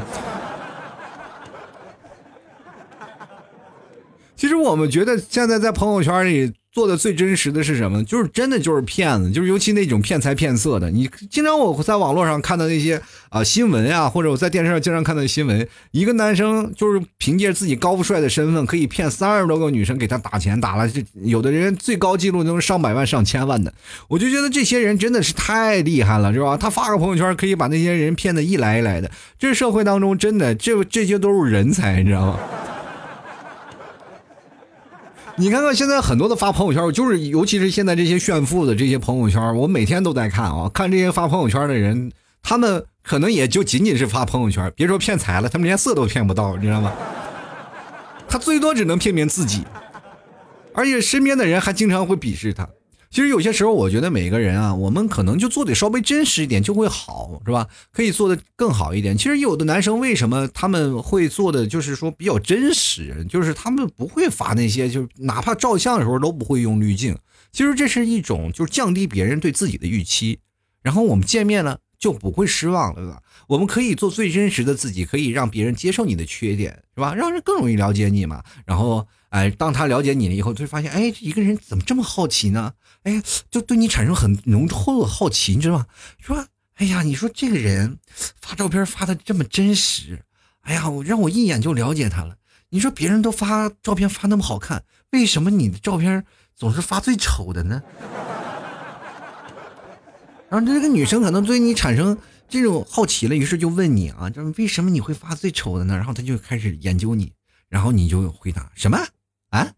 [4.38, 6.51] 其实我们觉得现在在朋友圈里。
[6.70, 8.05] 做的最真实的是什么？
[8.05, 10.88] 就是真的就是骗子，就是尤其那种骗财骗色的。
[10.90, 23.72] 你经常我在网络上看到那些啊新闻啊，或者我在电视上经常看到新闻，一个男生就是凭借自己高富帅的身份，可以骗三十多个女生给他打钱，打了这有的人最高记录都是上百万、上千万的。
[24.07, 26.57] 我就觉得这些人真的是太厉害了，是吧？
[26.57, 29.11] 他发个朋友圈可以把那些人骗得一来一来的。
[29.37, 32.38] 这社会当中真的这这些都是人才，你知道吗？
[35.40, 40.68] 你看看现在很多的发朋友圈，就是尤其是现在这些炫富的这些朋友圈，我每天都在看啊。
[40.74, 42.11] 看这些发朋友圈的人，
[42.42, 46.92] 他们可能也就仅仅是发朋友圈，别说骗财了，他们连色都骗不到，你知道吗？
[48.29, 49.62] 他最多只能骗骗自己，
[50.74, 52.68] 而且身边的人还经常会鄙视他。
[53.11, 57.66] 其实有些时候，我觉得每个人啊，我们可能就做的稍微真实一点就会好，是吧？
[57.90, 59.16] 可以做的更好一点。
[59.16, 67.16] 其实有的男生为什么他们会做的就是说比较真实，就是他们不会发那些，就哪怕照相的时候都不会用滤镜。
[67.51, 70.40] 其实这是一种就是降低别人对自己的预期，
[70.83, 73.23] 然后我们见面了就不会失望了，对吧？
[73.49, 77.14] 我们可以做最真实的自己，可以让别人接受你的缺点，是吧？
[77.14, 78.44] 让人更容易了解你嘛。
[78.66, 82.75] 然后，哎，当他了解你了以后，就发现，哎，一个人怎么这么好奇呢？
[83.03, 85.87] 哎，就对你产生很浓厚的好奇，你知道吗？
[86.19, 87.99] 说，哎呀，你说这个人
[88.41, 90.25] 发照片发的这么真实，
[90.62, 92.37] 哎呀，我让我一眼就了解他了。
[92.71, 97.83] 你说别人都发照片发那么好看，为什么你的照片总是发最丑的呢？
[100.51, 102.17] 然后这个女生可能对你产生
[102.49, 105.95] 这种好奇了，于是就问你啊，就是为什么你会发最丑的呢？
[105.95, 107.33] 然后他就开始研究你，
[107.69, 108.99] 然后你就回答什么
[109.51, 109.73] 啊？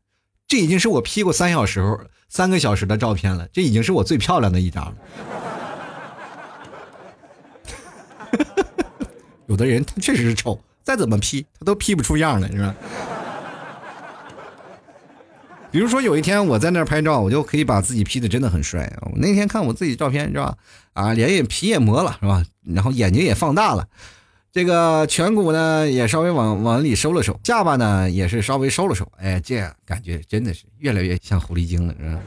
[0.49, 4.95] 这已经是我 P 过三小时、三个小时的照片了，这已经是我最漂亮的一张了。
[9.47, 12.75] 有的人他确实是丑，再怎么 P 他都 P 不出样来，是吧？
[15.71, 18.93] 比如说有一天我在那儿拍照，我就可以把自己 P 的真的很帅。
[19.03, 20.57] 我那天看我自己照片是吧？
[20.95, 22.45] 啊，脸也皮也磨了是吧？
[22.65, 23.87] 然后眼睛也放大了。
[24.53, 32.21] 这个颧骨呢也稍微往往里收了收，下巴呢也是稍微收了收，哎，这样感觉真的是越来越像狐狸精了，是吧？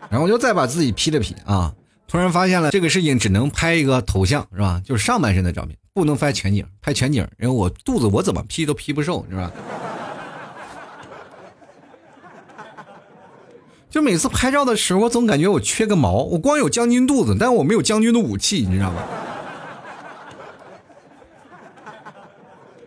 [0.10, 1.72] 然后我就再把自己 P 了 P 啊，
[2.08, 4.82] 突然发现了这个事情只能拍一个头像是吧？
[4.84, 9.52] 就是上半身的照片，不能拍全景，拍全景，因为我肚子我怎么 P 都 P 不瘦，是吧？
[13.90, 16.22] 就每次拍照的时候，我总感觉我缺个毛。
[16.24, 19.02] 我光有将军肚子，但我没有将军的武器，你知道吗？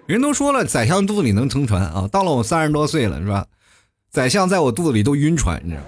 [0.06, 2.08] 人都说了，宰相肚子里能撑船啊！
[2.12, 3.46] 到了我三十多岁了，是吧？
[4.12, 5.88] 宰相在我肚子里都晕船，你知道吗？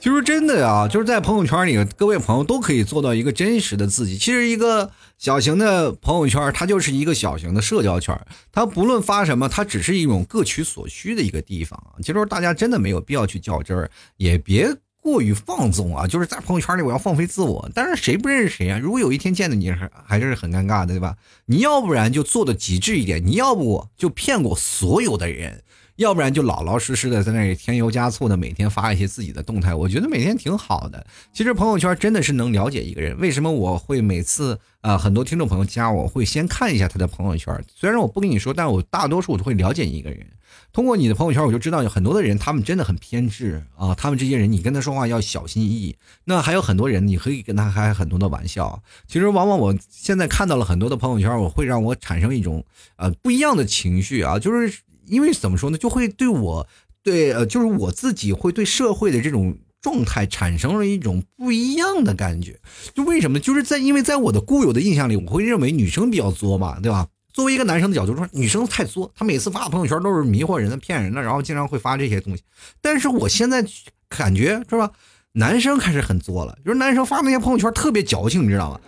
[0.00, 4.16] 其实真的啊，就是在朋友圈里，各位朋友都可以做到一个真实的自己。
[4.16, 8.16] 其实一个小型的朋友圈，它就是一个小型的社交圈。
[8.52, 11.82] 它不论发什么，它只是一种各取所需的一个地方。
[12.00, 16.06] 其实大家真的没有必要去较真儿，也别过于放纵啊。
[16.06, 17.68] 就是在朋友圈里，我要放飞自我。
[17.74, 18.78] 但是谁不认识谁啊？
[18.78, 21.16] 如果有一天见到你，还还是很尴尬的，对吧？
[21.46, 25.64] 你要不然就做的极致一点，你要不就骗过所有的人。
[25.98, 29.74] 要不然就老老实实的在那里添油加醋的每天发一些自己的动态。
[29.74, 31.04] 我觉得每天挺好的。
[31.32, 33.18] 其实朋友圈真的是能了解一个人。
[33.18, 37.52] 为什么我会每次啊很多听众朋友加我会先看一下他的朋友圈？
[37.74, 40.24] 虽然我不跟你说，但我大多数我都会了解一个人。
[40.72, 43.92] 通过你的朋友圈，我就知道有很多的人，他们真的很偏执啊。
[43.94, 45.96] 他们这些人，你跟他说话要小心翼翼。
[46.24, 48.80] 那还有很多人，你可以跟他开很多的玩笑。
[49.06, 52.64] 其实，往往我现在看到了很多的朋友圈，我会让我产生一种
[52.96, 56.66] 呃不一样的情绪啊，就是因为怎么说呢，就会对我
[57.02, 62.58] 对呃，就是我自己会对社会的这种状态产生了一种不一样的感觉。
[62.94, 63.42] 就为什么呢？
[63.42, 67.06] 就是在因为在我的固有的印象里，我会认为女生比较作嘛，对吧？
[67.32, 72.42] 作为一个男生的角度说，女生太作，她每次发朋友圈都是迷惑人的、骗人的，然后经常会发这些东西。
[72.80, 73.64] 但是我现在
[74.08, 74.90] 感觉是吧，
[75.32, 78.80] 男生开始很作了，就是男生发那些朋友圈特别矫情，你知道吗？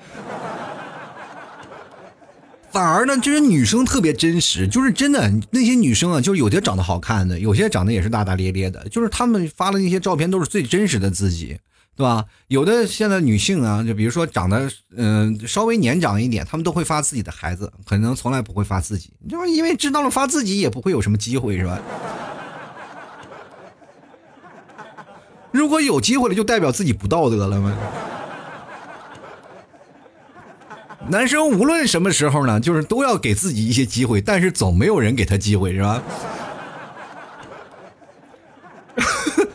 [2.72, 11.59] 反而呢，就是女生特别真实，就是真的那些女生啊，就是有些长得好看的，有些长得也是大大咧咧的，就是她们发的那些照片都是最真实的自己。
[11.96, 12.24] 对吧？
[12.48, 21.78] 有的现在女性啊，就比如说长得嗯稍微年长一点，她们都会发自己的孩子，可能从来不会发自己，就是因为知道了发自己也不会有什么机会，是吧？
[25.52, 27.76] 如果有机会了，就代表自己不道德了吗？
[31.08, 36.02] 男生无论什么时候呢，就是都要给自己一些机会，但是总没有人给他机会，是吧？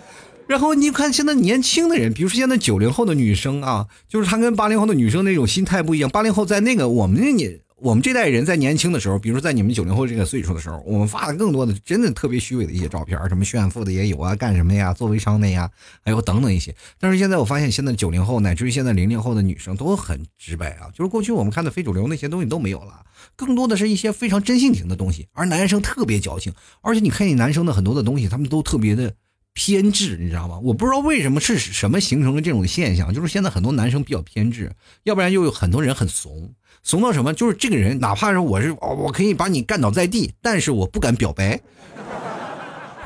[0.47, 6.09] 然后你看，现在年轻的人，比如说现在九零后的女生啊，就是她跟八零后的女生那种心态不一样。
[6.09, 15.69] 八零后在那个我们那年，我们这代人在年轻的时候，比如在你们九零后这个岁数的时候，我们发的更多的真的特别虚伪的一些照片，什么炫富的也有啊，干什么呀，做微商的呀，
[16.03, 16.75] 还有等等一些。
[16.99, 25.27] 但是现在我发现，现在九零后乃至于现在零零后的女生都很直白啊，就是过去我们看的非主流那些东西都没有了，更多的是一些非常真性情的东西。
[25.33, 29.13] 而男生特别矫情，而且你看见男生的很多的东西，他们都特别的。
[29.57, 30.59] 偏执，你知道吗？
[30.59, 34.69] 我不知道为什么是什么形成了这种现象，就是现在很多男生比较偏执，
[35.03, 36.53] 要不然又有很多人很怂，
[36.85, 37.33] 怂到什么？
[37.33, 41.59] 就是这个人，哪怕是我是，我可以把你干倒在地，但是我不敢表白。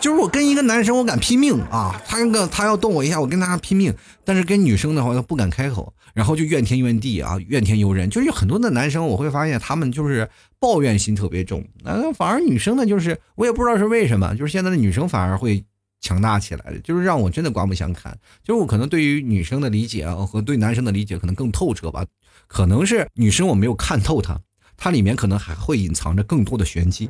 [0.02, 3.94] 就是我跟一个男生，我敢拼命啊，他那个他要动我一下，我跟他拼命。
[4.26, 8.10] 但是跟女生的话，他不敢开口，然后就怨天怨地啊，怨天尤人。
[8.10, 15.64] 就是很多的男生，我会发现他们就是抱怨心特别重，那反而女生呢，就是我也不知道是为什么，就是现在的女生反而会。
[16.02, 18.18] 强大起来，就是让我真的刮目相看。
[18.42, 22.06] 就是我可能对于女生的理解啊，和对男生的理解可能更透彻吧。
[22.50, 24.38] 可能是女生我没有看透她，
[24.76, 27.10] 她里面可能还会隐藏着更多的玄机，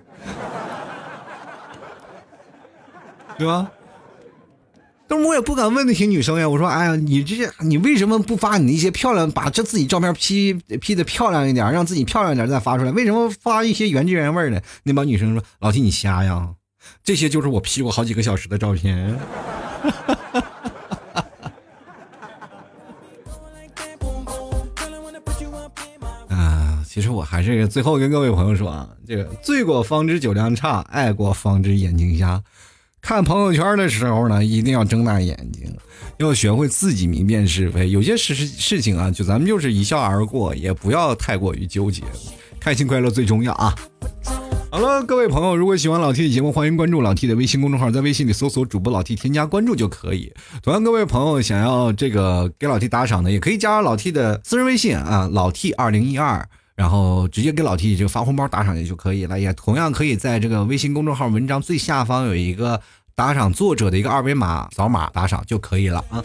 [3.38, 3.72] 对吧？
[5.08, 6.48] 但是我也不敢问那些女生呀。
[6.48, 12.92] 我说，哎呀，你这你为什么不发你那些漂亮，把这自己照片 P P 的漂亮一点，让自己漂亮一点再发出来？
[12.92, 14.62] 为什么发一些原汁原味的？
[14.84, 16.50] 那帮女生说，老弟你瞎呀。
[17.04, 19.20] 这些就是我 P 过好几个小时的照片。
[26.92, 32.42] 其实我还是最后跟各位朋友说啊，这个醉过方知酒量差，爱过方知眼睛瞎。
[33.00, 35.72] 看朋友圈的时候呢，一定要睁大眼睛，
[36.18, 37.92] 要学会自己明辨是非。
[37.92, 42.02] 有些事事事情啊，就咱们就是一笑而过，也不要太过于纠结，
[42.60, 43.76] 开心快乐最重要啊。
[44.72, 50.34] 好了，各位朋友，如果喜欢老 T 的节目，欢迎关注老 T 的微信公众号，在微信里搜索主播老 T，添加关注就可以。
[50.64, 59.38] 同样，各位朋友想要这个给老 T 打赏的，也可以加老 T 的私人微信啊，老 T 二零一二，然后直接给老 T 这个发红包打赏也就可以了。
[59.38, 62.80] 也同样可以在这个微信公众号文章最下方有一个
[63.16, 66.24] 打赏作者的一个二维码，扫码打赏就可以了啊。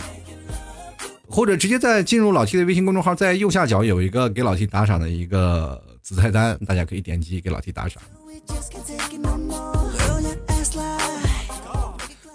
[1.27, 8.01] 或者直接在进入老 T 的微信公众号，在右下角有一个给老 T 打赏的一个子菜单，大家可以点击给老 T 打赏。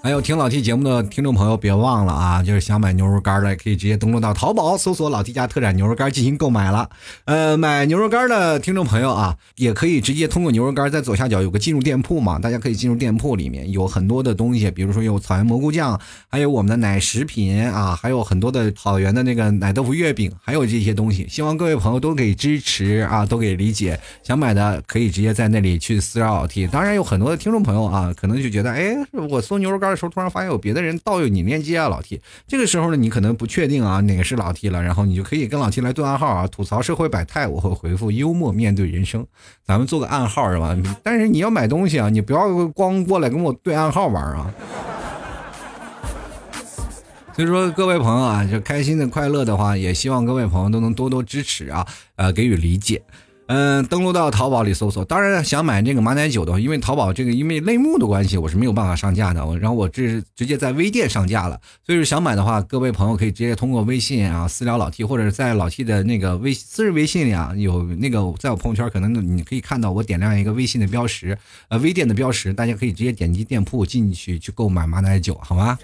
[0.09, 6.89] 还有听老 T 节目的听众朋友，别忘了啊，就是想买牛肉干的，可以直接登录到淘宝，搜索“老 T 家特产牛肉干”进行购买了。
[7.25, 23.99] 呃，买牛肉干的听众朋友啊，也可以直接通过牛肉干，在左下角有个进入店铺嘛，大家可以进入店铺里面，有很多的东西，比如说有草原蘑菇酱，还有我们的奶食品啊，还有很多的草原的那个奶豆腐月饼，还有这些东西，希望各位朋友都给支持啊，都给理解。
[24.23, 26.65] 想买的可以直接在那里去私聊老 T。
[26.65, 28.95] 当然有很多的听众朋友啊，可能就觉得，哎，
[29.29, 29.98] 我搜牛肉干。
[29.99, 39.27] 时候突然发现有别的人盗用你链接啊，老 T，这个时候呢，你可能不确定啊哪个是老 T 了，然后你就可以跟老 T 来对暗号啊，吐槽社会百态，我会回复幽默面对人生，
[39.65, 40.75] 咱们做个暗号是吧？
[41.03, 44.51] 但是你要买东西啊，你不要光过来跟我对暗号玩啊。
[47.35, 53.01] 所以说各位朋友啊，就开心的快乐的话，也希望各位朋友都能多多支持啊，呃，给予理解。
[53.51, 55.03] 嗯，登录到淘宝里搜索。
[55.03, 59.43] 当然想买这个马奶酒的话，因为淘宝这个因为类目的关系，我是没有办法上架的。
[59.43, 61.59] 我然后我这是直接在微店上架了。
[61.83, 71.35] 所以说想买的话，各位朋友可以直接通过微信啊私聊老 T，或者在老 T 的那个微私人微信里啊有那个在我朋友圈可能你可以看到我点亮一个微信的标识，
[71.69, 75.75] 呃微店的标识，大家可以直接点击店铺进去去购买马奶酒，好吗？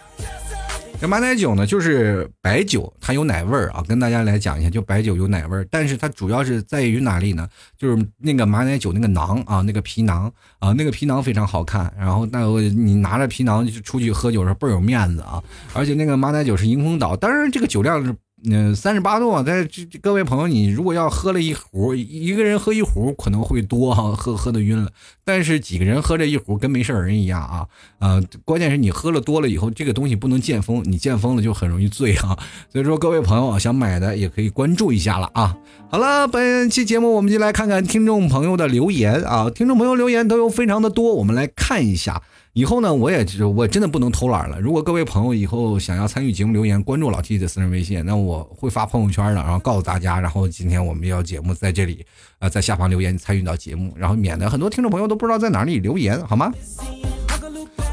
[1.00, 3.84] 这马奶酒呢，就是白酒，它有奶味儿啊。
[3.88, 7.48] 跟大家来讲一下，就白酒有奶味儿，但是它主要是在于哪里呢？
[7.78, 11.94] 就是那个马奶酒那个囊啊，那个皮囊啊，那个皮囊非常好看。
[11.98, 15.44] 然后，那你拿着皮囊出去喝酒时候倍儿有面子啊。
[15.74, 18.16] 而且那个马奶酒是迎风倒，当然这个酒量是。
[18.48, 19.42] 嗯，三十八度啊！
[19.42, 24.92] 在这各位朋友，你如果要喝了一壶，一个人喝一壶可能会多哈，喝喝的晕了。
[25.24, 27.66] 但是几个人喝这一壶跟没事人一样啊
[27.98, 28.22] 啊！
[28.44, 32.38] 关键是你喝了多了以后，这个东西不能见风，你见风了就很容易醉啊。
[32.72, 35.58] 所以说，各位朋友想买的也可以关注一下了啊。
[35.90, 42.22] 好了，本期节目我们就来看看听众朋友的留言啊，听众朋友留言都有非常的多，我们来看一下。
[42.58, 44.62] 以后呢，我也就我真的不能偷懒了。
[44.62, 50.22] 如果各位朋友以后想要参与节目留言，关注老 T 的私人微信，那我会发朋友圈的，然后告诉大家。
[50.22, 52.06] 然后今天我们要节目在这里，
[52.40, 56.50] 呃，在下方留言参与到节目，然后免得很多听众朋友都不知道在哪里留言，好吗？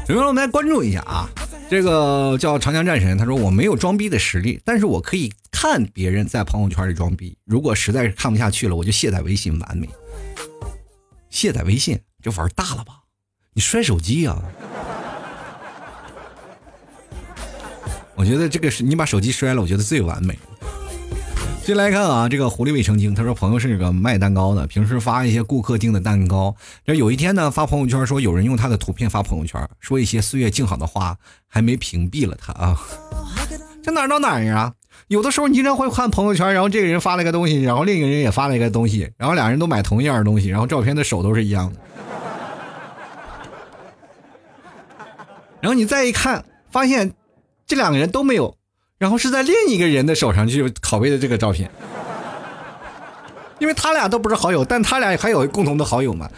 [0.07, 1.29] 首先我们来关注一下啊，
[1.69, 7.37] 这个叫长江战神，他说我没有装逼的实力，但是我可以看别人在朋友圈里装逼。
[7.43, 9.89] 如果实在是看不下去了，我就卸载微信，完美。
[11.29, 13.02] 卸载微信，这玩大了吧？
[13.53, 14.35] 你摔手机呀？
[18.15, 20.37] 我觉得这个是你把手机摔了，我觉得最完美。
[21.63, 26.55] 进来看啊，这个狐狸未成精，他说朋友是个卖蛋糕的，平时发一些顾客订的蛋糕。
[26.85, 32.77] 这有一天呢，发朋友圈说有人用他的图片发朋友圈，说一些岁月静好的话，还没屏蔽了他啊。
[33.81, 34.73] 这哪儿到哪儿呀？
[35.07, 41.79] 有的时候你经常会看朋友圈，然后这个人发了一个东西，然后另一个人也发了一个东西，然后俩人都买同一样东西，然后照片的手都是一样的。
[45.63, 47.13] 然后你再一看，发现
[47.65, 48.57] 这两个人都没有，
[48.97, 51.71] 然后是在另一个人的手上去拷贝的这个照片，
[53.59, 56.29] 因为他俩都不是好友，但他俩还有共同的好友嘛。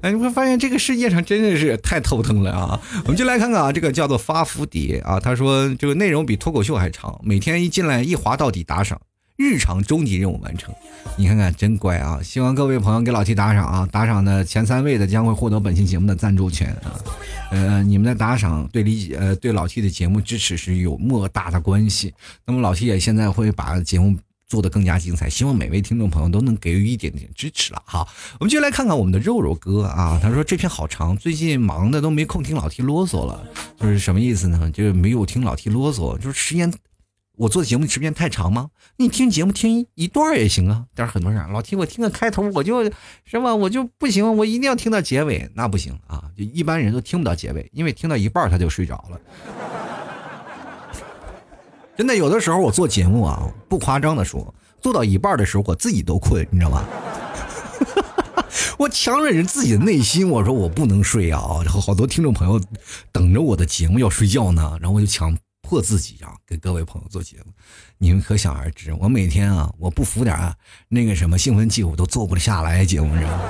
[0.00, 2.80] 哎，你会发现这个世界上真的是太头疼了啊！
[3.04, 9.00] 我们就来看看啊，这个叫做发福碟啊，他说这个内容比脱口秀还长，每天一进来一滑到底打赏。
[9.36, 10.72] 日常终极任务完成，
[11.16, 12.20] 你看看真乖啊！
[12.22, 13.88] 希望各位朋友给老 T 打赏啊！
[13.90, 16.94] 打赏的前三位的将会获得本期节目的赞助权啊！
[17.50, 22.14] 呃，你们的打赏对理解呃对老 T 的节目支持是有莫大的关系。
[22.46, 24.16] 那么老 T 也现在会把节目
[24.46, 28.06] 做得更加精彩，希望每位听众朋友都能给予一点点支持了哈！
[28.38, 33.42] 我们就来看看我们的肉肉哥啊，他说这篇好长，最近忙的都没空听老 T 啰嗦了，
[33.80, 34.70] 就是什么意思呢？
[34.72, 36.72] 就是没有听老 T 啰嗦，就是时间。
[37.36, 38.68] 我做的节目时间太长吗？
[38.96, 40.84] 你听节目听一段也行啊。
[40.94, 42.84] 但是很多人老听我听个开头，我就
[43.24, 46.24] 是吧，我就不行，我一定要听到结尾，那不行啊。
[46.36, 49.20] 就一般人都听不到结尾，因为听到一半他就睡着了。
[51.96, 56.84] 真的，有的时候我做节目啊，不夸张的说，做到一半的时候我自己都困，你知道吗？
[58.78, 61.40] 我强忍着自己的内心，我说我不能睡啊。
[61.64, 62.60] 然后好多听众朋友
[63.10, 65.36] 等着我的节目要睡觉呢，然后我就强。
[65.72, 67.52] 迫自己啊，给各位朋友做节目，
[67.96, 70.54] 你们可想而知，我每天啊，我不服点啊
[70.90, 73.40] 那个什么兴奋剂，我都做不下来节目，知道吗？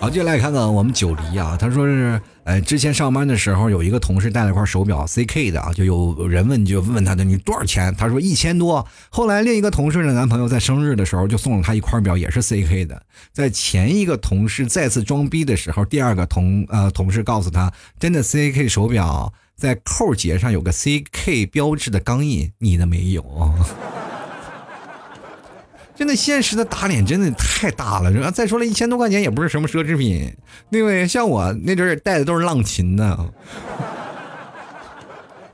[0.00, 7.94] 好，接下来看看我们九黎啊，他说是，呃，之前上班的时候有一个同事带了块手表，CK 的啊，就有人问就问他的你多少钱？
[7.94, 8.88] 他说一千多。
[9.10, 13.04] 后来另一个同事的男朋友在生日的时候就送了他一块表，也是 CK 的。
[13.30, 17.70] 在前一个同事再次装逼的时候，第二个同呃同事告诉他，
[18.00, 19.30] 真的 CK 手表。
[19.62, 23.22] 在扣节上有个 CK 标志的钢印，你的没有。
[25.94, 28.32] 真的，现实的打脸真的太大了。
[28.32, 30.36] 再说了，一千多块钱也不是什么奢侈品。
[30.70, 33.16] 那位像我那阵儿戴的都是浪琴 的。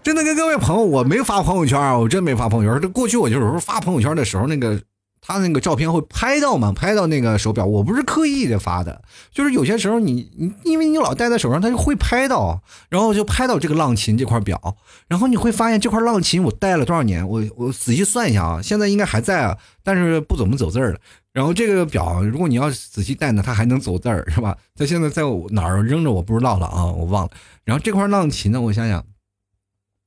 [0.03, 2.81] 真的跟各位朋友，我没发朋友圈啊，我真没发朋友圈。
[2.81, 4.81] 这过去我就有时候发朋友圈的时候，那个。
[5.29, 6.73] 他那个照片会拍到嘛？
[6.73, 17.29] 拍到那个手表，我不是刻意的发的，就是有些时候你你因为你老戴在手上，他就会拍到，然后就拍到这个浪琴这块表，然后你会发现这块浪琴我戴了多少年？
[17.29, 21.01] 我我仔细算一下啊，现在应该还在啊，但是不怎么走字儿了。
[21.35, 24.57] 然后这个表，如果你要仔细戴呢，它还能走字儿，是吧？
[24.75, 27.31] 它现在在哪儿扔着我不知道了啊，我忘了。
[27.65, 29.05] 然后这块浪琴呢，我想想，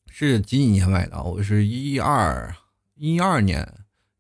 [0.10, 1.22] 是几几年买的？
[1.22, 2.56] 我是一二
[2.96, 3.72] 一二年，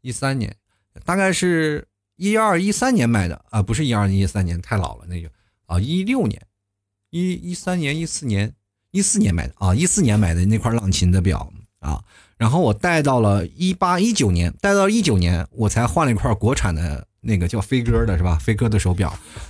[0.02, 0.56] 一三年。
[1.03, 1.87] 大概是
[2.17, 5.29] 一二一三年买的啊，不是一二一三年，太老了那个
[5.65, 6.41] 啊，一六年，
[7.09, 8.53] 一一三年一四年
[8.91, 12.03] 一四年买的啊，一四年买的那块浪琴的表啊，
[12.37, 18.35] 然后我带到了一八一九年，带到一九年我才换了一块国产的那个叫飞鸽的是吧？
[18.35, 19.09] 飞鸽的手表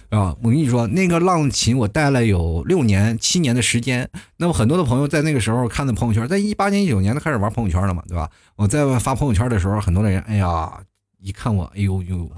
[0.09, 4.09] 啊，我跟你说，那个浪琴我戴了有六年、七年的时间。
[4.37, 8.29] 那么很多的朋友在那个时候看的朋友圈，在一八年、一九年都开始玩朋友圈了嘛，对吧？
[8.55, 10.81] 我在发朋友圈的时候，很多的人，哎呀，
[11.21, 12.29] 一看我，哎呦呦，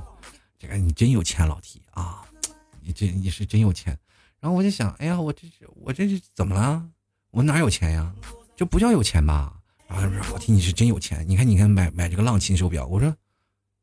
[0.59, 2.21] 这个你真有钱，老提啊，
[2.81, 3.97] 你真你是真有钱。
[4.39, 6.86] 然后我就想，哎呀，我这是我这是怎么了？
[7.31, 8.13] 我哪有钱呀？
[8.55, 9.57] 这不叫有钱吧？
[9.88, 11.25] 然后说，我听你是真有钱。
[11.27, 13.15] 你看，你看买买这个浪琴手表，我说，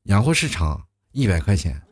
[0.05, 0.86] 洋货市场。
[1.12, 1.82] 一百块钱，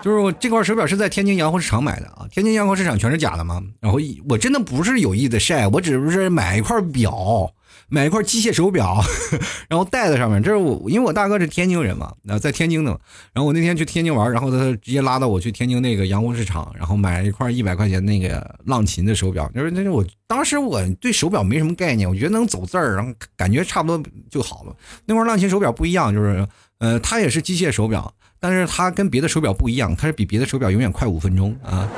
[0.02, 2.26] 就是我这块手表是在天津洋货市场买的啊！
[2.30, 3.62] 天津洋货市场全是假的吗？
[3.80, 3.98] 然后
[4.28, 7.52] 我真的不是有意的晒，我只不是买一块表。
[7.92, 9.02] 买一块机械手表，
[9.68, 10.40] 然后戴在上面。
[10.40, 12.92] 这是我，因为我大哥是天津人嘛，那在天津的。
[13.32, 19.50] 然后我那天去天津玩，然后他直接拉到我去天津那个洋货市场，然后买了一块一百块钱那个浪琴的手表。
[19.52, 24.76] 就是那是我当时我对手表没什么概念，我觉得能走字儿，然后感觉差不多就好了。
[25.06, 26.46] 那块浪琴手表不一样，就是
[26.78, 31.88] 呃，它也是机械手表，但是它跟别的手表不一样，它是比别的手表永远快五分钟啊。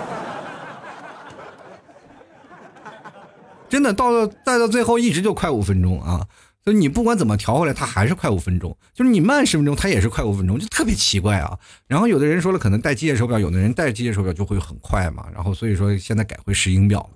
[3.68, 6.26] 真的到了戴到最后一直就快五分钟啊！
[6.62, 8.76] 所以你不管怎么调回来，它还是快五分钟。
[8.92, 11.58] 就是你慢十分钟，它也是快五分钟，就特别奇怪啊。
[11.86, 15.24] 然后有的人说了，可能戴机械手表，有的人戴机械手表就会很快嘛。
[15.32, 17.08] 然后所以说现在改回石英表了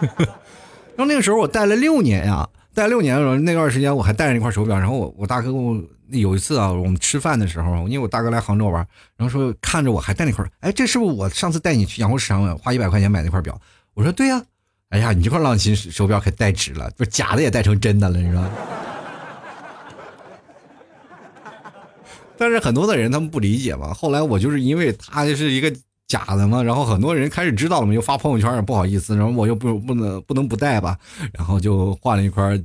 [0.96, 2.48] 然后那个时候我戴了六年呀。
[2.74, 4.78] 戴六年的时候，那段时间我还戴着那块手表。
[4.78, 13.58] 然后我我大哥跟我有一次啊，我们吃饭的时候，因为我大哥来杭州玩，然后说看着我还戴那块，哎，这是不是我上次带你去洋货市场花一百块钱买那块表？
[13.94, 14.42] 我说对呀。
[14.90, 18.44] 哎呀，你这块浪琴手表可戴值了，不假的也戴成真的了，你知道？
[22.38, 23.92] 但是很多的人他们不理解嘛。
[23.92, 25.72] 后来我就是因为他就是一个
[26.14, 30.96] 假的嘛，然后很多人开始知道了嘛，又发朋友圈也不好意思，然后我又不不能不能不戴吧，
[31.32, 32.56] 然后就换了一块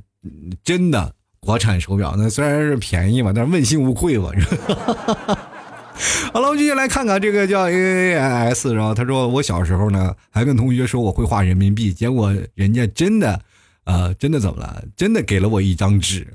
[0.62, 2.14] 真的国产手表。
[2.16, 4.30] 那虽然是便宜嘛，但是问心无愧吧。
[6.32, 8.18] 好了，我们继续来看看这个叫 A A
[8.50, 13.38] S，然后他说我小时候呢还跟同学说我会画人民币，结果人家真的，
[13.84, 14.82] 呃，真的怎么了？
[14.96, 16.26] 真的给了我一张纸，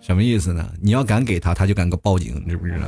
[0.00, 0.70] 什么意思呢？
[0.80, 2.86] 你要敢给他，他就敢个报警，知不知道？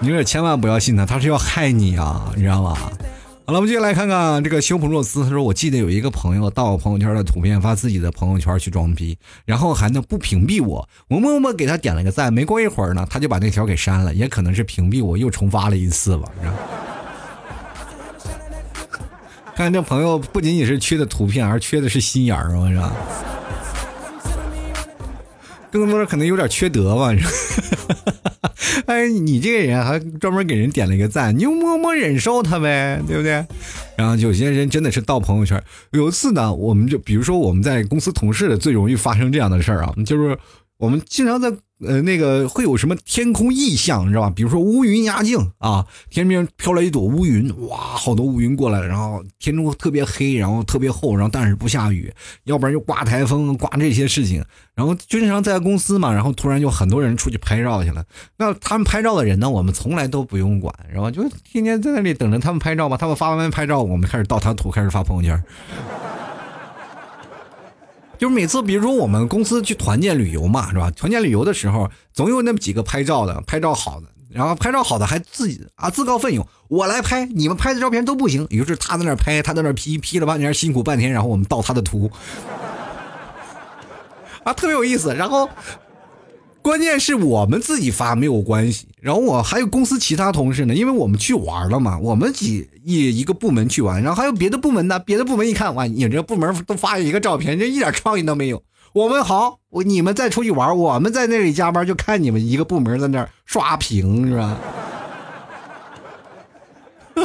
[0.00, 2.76] 你可千万不要信他，他是要害你啊，你知道吗？
[3.44, 5.24] 好了，我们接下来看看这个修普若斯。
[5.24, 10.86] 他说：“我记得有一个朋友盗我朋友圈的图片发自己的朋友圈去装逼，然后还能不屏蔽我。
[11.08, 12.32] 我默默给他点了个赞。
[12.32, 14.14] 没过一会儿呢，他就把那条给删了。
[14.14, 16.28] 也可能是屏蔽我，又重发了一次吧。
[19.56, 22.74] 看这朋友不仅仅是缺的图片，而缺的是心眼儿啊，是
[25.78, 27.12] 更多的可能有点缺德吧。”
[28.86, 33.44] 哎，你这个人还专门给人点了一个赞，你就默默忍受他呗，对不对？
[33.96, 35.62] 然后有些人真的是盗朋友圈。
[35.92, 40.38] 有一次呢，我们就比如说我们在公司同事的最容易发生这样的事儿啊，就是
[40.78, 41.52] 我们经常在。
[41.80, 44.32] 呃，那个会有什么天空异象，你知道吧？
[44.34, 52.12] 比如说乌云压境啊，天边飘来一朵乌云，哇，好多乌云过来了，然后天中特别黑，然后特别厚，然后但是不下雨，
[52.44, 54.44] 要不然就刮台风，刮这些事情。
[54.74, 58.04] 然后经常在公司嘛，然后突然就很多人出去拍照去了。
[58.36, 62.96] 那他们拍照的人呢，我们从来都不用管，然后就天天在那里等着他们拍照吧。
[62.96, 65.44] 他们发完拍照，我们开始盗他图，开始发朋友圈。
[68.18, 70.90] 就是每次，比如说我们公司去团建旅游嘛，是吧？
[70.90, 78.46] 团建旅游的时候，总有那么几个拍照的，拍照好的，然后拍照好的还自己啊自告奋勇，我来拍，你们拍的照片都不行。
[78.50, 82.10] 于是他在那拍，他在那 P P 了半天，辛苦半天，然后我们盗他的图，
[84.42, 85.14] 啊，特别有意思。
[85.14, 85.48] 然后。
[86.60, 98.62] 关键是我们自己发没有关系，然后我还有公司其他同事呢，因为我们去玩了嘛，我们几一一个部门去玩，然后还有别的部门呢，别的部门一看，哇，你这部门都发一个照片，这一点创意都没有。
[98.92, 104.58] 我们好，我你们再出去玩，我们在那里加班，就看你们一个部门在那刷屏，是吧？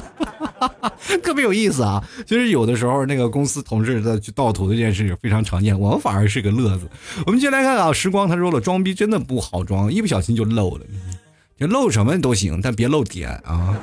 [1.22, 2.04] 特别有意思啊！
[2.26, 6.88] 就是有的时候那个公司同事在去盗图这件事情非常常见，我们反而是个乐子。
[7.26, 10.86] 我们先来看啊，时光他说了，装逼真的不好装，一不小心就漏了，
[11.60, 13.78] 就漏什么都行，但别漏点啊。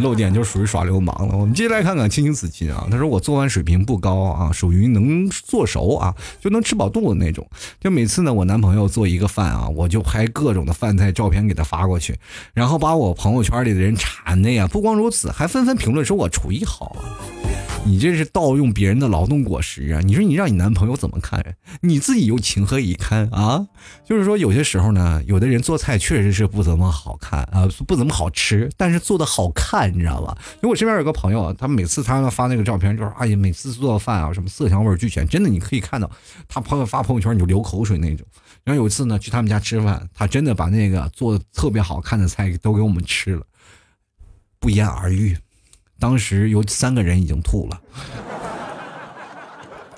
[0.00, 1.36] 漏点就属于耍流氓了。
[1.36, 7.46] 我们接下来看看青青子衿啊，他说我做饭水平不高啊，属于能做熟啊就能吃饱肚子那种。
[7.80, 12.16] 就每次呢，我男朋友做一个饭啊，我就拍各种的饭菜照片给他发过去，
[12.54, 14.66] 然后把我朋友圈里的人馋的呀。
[14.66, 17.04] 不光如此，还纷纷评论说我厨艺好啊。
[17.84, 20.00] 你这是盗用别人的劳动果实啊！
[20.04, 21.56] 你说你让你男朋友怎么看？
[21.80, 23.66] 你自己又情何以堪啊？
[24.04, 30.36] 就是说有些时候呢，有的人做菜确实是不怎么好看啊，不怎么好吃，但是做的好看，你知道吧？
[30.56, 36.10] 因为我身边有个朋友，他每次他发那个照片，就是哎呀，每次做饭啊，什么色香味俱全，真的你可以看到
[36.48, 38.26] 他朋友发朋友圈你就流口水那种。
[38.64, 43.42] 然后有一次呢，去他们家吃饭，他真的把那个做的特别好看的菜都给我们吃了，
[44.60, 45.36] 不言而喻。
[45.98, 47.80] 当时有三个人已经吐了，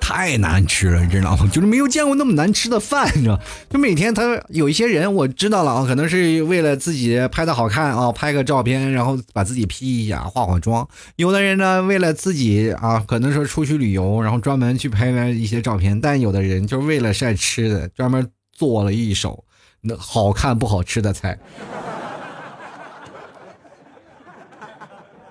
[0.07, 1.49] 太难吃了，你知道吗？
[1.51, 3.39] 就是没有见过那么难吃的饭，你知道？
[3.71, 10.87] 就每天他有一些人我知道了啊，可能是为了自己拍的好看啊，拍个照片，然后把自己 P 一下，化化妆。
[11.15, 15.99] 有的人呢，为了自己啊，可能说出去旅游，然后专门去拍拍一些照片。
[15.99, 19.43] 但有的人就是为了晒吃的，专门做了一手
[19.81, 21.35] 那好看不好吃的菜。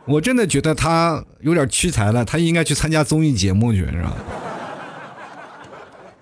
[0.04, 4.16] 我真的觉得他有点屈才了，他应该去参加综艺节目去，是吧？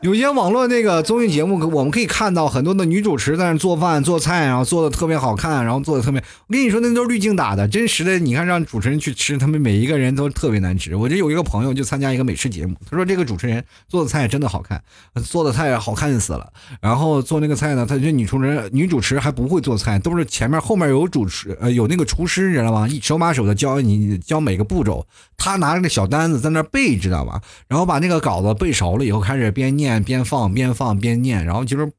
[0.03, 6.21] 有些网络那个综艺节目，我们可以看到很多的女主持在那做饭做菜，然后做的特别好看，然后做的特别。
[6.49, 10.97] 我跟你说，那都是滤镜打的，真实的，你看让主持人去吃，他们每一个人都特别难吃。
[10.97, 14.83] 我这有一个朋友就参加一个美食节目，他说这个主持人做的菜真的好看，
[15.25, 16.53] 做的菜好看死了。
[16.81, 22.89] 然后做那个菜呢，他这女主持人女主持还不会做菜，都是前面后面有主持呃有那个厨师，你知道吗？
[22.89, 25.07] 一手把手的教你教每个步骤，
[25.43, 27.41] 他拿着那小单子在那背，知道吧？
[27.67, 30.01] 然后把那个稿子背熟了以后，开始边念。
[30.05, 31.91] 边放边放边念，然后就是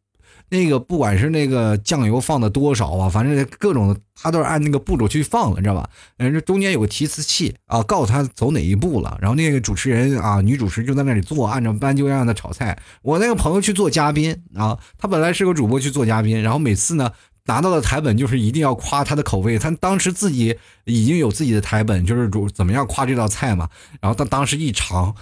[0.50, 5.90] 那个不管是那个酱油放的多少啊，反正各种他都是按那个步骤去放了，知道吧？
[6.18, 9.18] 嗯，这中间有个提词器啊，告诉他走哪一步了。
[9.20, 12.78] 然后那个主持人啊，女主持就在那里做，按照搬就样的炒菜。
[13.02, 17.12] 我那个朋友去做嘉宾啊，他本来是个主播去做嘉宾，然后每次呢
[17.46, 23.70] 拿到的台本就是一定要夸他的口味，他当时自己已经有自己的台本，就是主怎么样夸这道菜嘛。
[24.02, 25.16] 然后他当时一尝。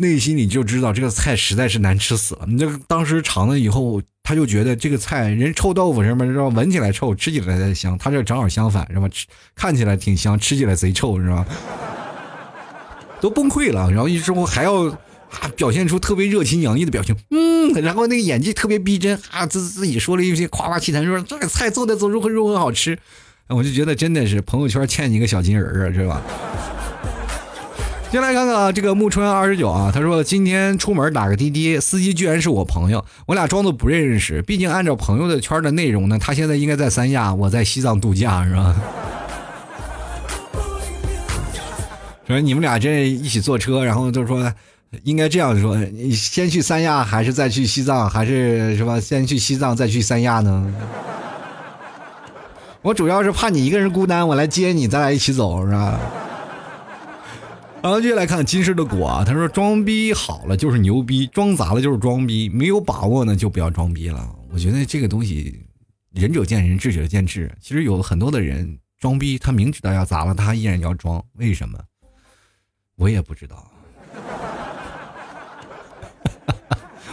[0.00, 2.46] 内心里就知道这个菜实在是难吃死了。
[2.46, 6.46] 你这当时尝了以后，他就觉得这个菜人臭豆腐什么，是吧？
[6.46, 7.98] 闻起来臭，吃起来才香。
[7.98, 9.08] 他这正好相反，是吧？
[9.08, 9.26] 吃
[9.56, 11.44] 看起来挺香，吃起来贼臭，是吧？
[13.20, 13.90] 都崩溃了。
[13.90, 14.96] 然后一之后还要
[15.56, 22.98] 表现出特别热情洋溢的表情，嗯，然后那个演技特别逼真啊，自自己说了一些夸夸其谈，说这个菜做的怎如何如何好吃。
[23.48, 26.22] 我就觉得真的是朋友圈欠你一个小金人啊，是吧？
[28.10, 34.40] 先来看看啊，这个木春二十九啊，他说今天出门打个滴滴，司机居然是我朋友，我俩装作不认识。
[34.42, 38.76] 毕竟按照朋友的圈的内容呢，他现在应该在三亚，我在西藏度假，是吧？
[42.26, 44.52] 说你们俩这一起坐车，然后就说
[45.04, 49.00] 应该这样说：你先去三亚，还是再去西藏，还是什么？
[49.00, 50.74] 先去西藏再去三亚呢？
[52.80, 56.00] 我主要是怕你一个人孤单，我来接你，咱俩一起走，是吧？
[57.80, 64.28] 然后接下来看金氏的果，他说装逼好了就是牛逼，装砸了就是装逼，没有把握呢就不要装逼了。
[64.50, 65.64] 我觉得这个东西，
[66.12, 67.52] 仁者见仁，智者见智。
[67.60, 71.78] 其实有很多的人装逼，他明知道要砸了，他依然要装，为什么？
[72.96, 73.70] 我也不知道。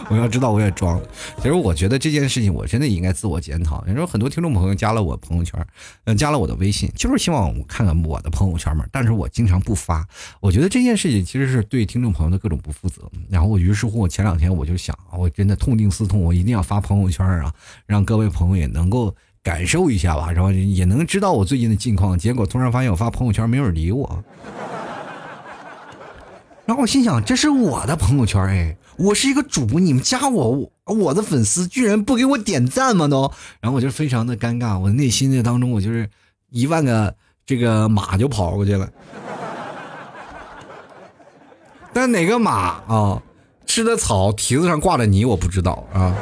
[0.08, 1.00] 我要知道我也装。
[1.38, 3.82] 其实我觉得这件事情，我真的应该自我检讨。
[3.86, 5.66] 你说很多听众朋友加了我朋友圈，
[6.04, 8.84] 嗯，加了我的微信，就是希望我看看我的朋友圈嘛。
[8.92, 10.06] 但是我经常不发。
[10.40, 13.02] 我觉得这件事情其实是对听众朋友的各种不负责。
[13.28, 17.52] 然后我于是乎，我前两天我就想，我真的痛定思痛，我一定要发朋友圈啊，
[17.86, 22.16] 让各位朋友也能够感受一下吧，然后也能知道我最近的近况。
[22.16, 24.24] 结果突然发现我发朋友圈没有人理我。
[26.64, 33.06] 然后我心想，这是我的朋友圈哎，我是一个主播，你们加我，我的粉丝居然不给我点赞吗？
[33.08, 33.30] 都，
[33.60, 36.08] 然后我就非常的尴尬，我内心的当中，我就是
[36.50, 38.88] 一万个这个马就跑过去了。
[41.92, 42.52] 但哪个马
[42.86, 43.22] 啊，
[43.66, 46.14] 吃的草，蹄子上挂着泥，我不知道啊。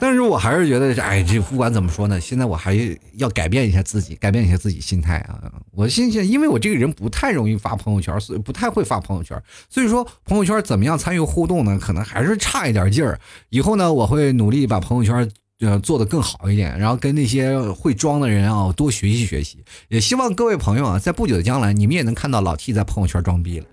[0.00, 2.74] 但是我还是觉得，哎，这不管怎么说呢，现在我还
[3.16, 5.52] 要改变一下自己，改变一下自己心态啊！
[5.72, 11.78] 我心想，因为我这个人不太容易发朋友圈，所以不太会发朋友圈，所以说朋友圈怎么样参与互动呢？
[11.78, 13.20] 可能还是差一点劲儿。
[13.50, 15.30] 以后呢，我会努力把朋友圈
[15.60, 19.62] 呃做得更好一点，然后跟那些会装的人啊多学习学习。
[19.88, 23.66] 也希望各位朋友啊，在不久的将来，你们也能看到老 T 在朋友圈装逼了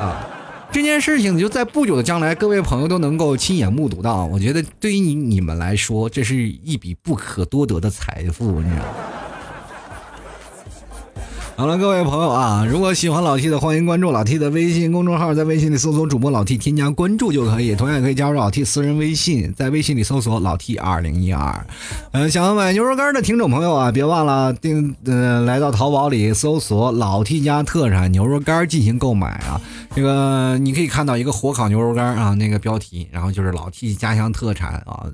[0.00, 0.43] 啊！
[0.74, 4.26] 这件事情就在不久的将来，各位朋友都能够亲眼目睹到。
[4.26, 9.23] 我觉得对于你你们来说，这是一笔不可多得的财富，你知道吗？
[11.56, 17.76] 好了，各位朋友啊，如果喜欢老 T 的，欢迎关注老 T 的微信公众号，在微信里搜索主播老 T，添加关注就可以。
[17.76, 21.64] 同样也可以加入老 T 私人微信，在微信里搜索老 T 二零一二。
[22.10, 29.60] 呃，想要买牛肉干的听众朋友啊，别忘了订呃来到淘宝里搜索老 T 家特产牛肉干进行购买啊。
[29.94, 35.06] 这个你可以看到一个火烤牛肉干啊，那个标题，然后就是老 T 家乡特产啊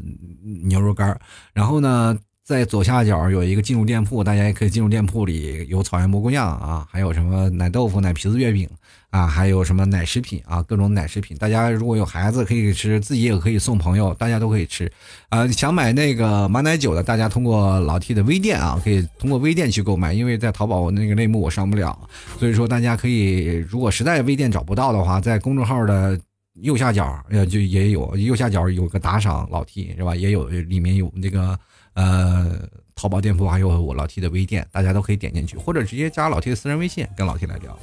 [0.63, 1.21] 牛肉干，
[1.53, 2.17] 然后呢。
[2.51, 8.69] 在左下角有一个进入店铺，大家也可以进入店铺里有草原蘑菇酱啊，还有什么奶豆腐、奶皮子月饼
[9.11, 11.37] 啊，还有什么奶食品啊，各种奶食品。
[11.37, 14.91] 大家如果有孩子可以吃，自己也可以送朋友，大家都可以吃。
[15.29, 21.97] 啊，想买那个马奶酒的，大家通过老 T 的微店啊，可以通过微店去购买，因为在淘宝那个类目我上不了，
[22.37, 26.19] 所以说大家可以，如果实在微店找不到的话，在公众号的
[26.55, 30.17] 右下角呃就也有，右下角有个打赏老 T 是吧？
[30.17, 31.57] 也有里面有那个。
[31.95, 37.79] 呃，淘宝店铺还有我老 T 的微店，大家都可以点进去，或者直接加老 T 的私人微信跟老 T 来聊。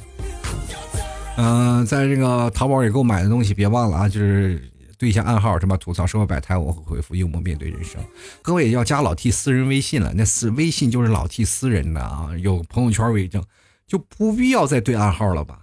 [1.38, 4.60] 嗯，在这个淘宝里购买的东西，别忘了啊，就是
[4.98, 8.02] 对一下暗号，什么吐槽社会百态，我会回复幽默面对人生。
[8.42, 13.44] 各位要加老 T 私人微信了，那私微信就是老 T 私人的啊，有朋友圈为证，
[13.86, 15.60] 就不必要再对暗号了吧？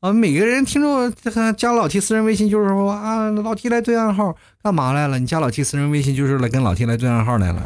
[0.00, 5.18] 啊，每个人听着加老 T 私人微信就是说啊，老 T 来对暗号干嘛来了？
[5.18, 7.60] 你加老 T 私人微信就是来跟老 T 来对暗号来了。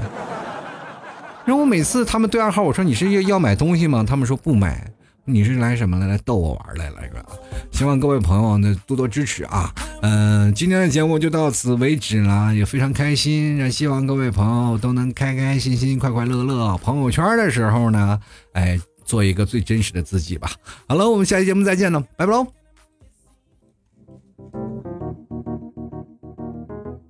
[1.44, 4.02] 然后我每次他们对暗号，我说你是要要买东西吗？
[4.08, 4.90] 他们说不买，
[5.26, 6.06] 你是来什么来？
[6.06, 7.22] 来逗我玩来了是吧？
[7.70, 9.70] 希望各位朋友呢多多支持啊。
[10.00, 13.70] 嗯，今天的节目就到此为止了，也非常开心。
[13.70, 16.78] 希望各位朋友都能开开心心、快快乐乐。
[16.78, 18.18] 朋友圈的时候呢，
[18.54, 18.80] 哎。
[19.05, 20.50] 做一个最真实的自己吧。
[20.88, 22.46] 好了，我们下期节目再见了，拜拜喽！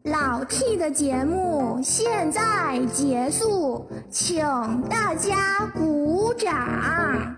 [0.05, 4.43] 老 T 的节目现在结束，请
[4.89, 7.37] 大家鼓掌。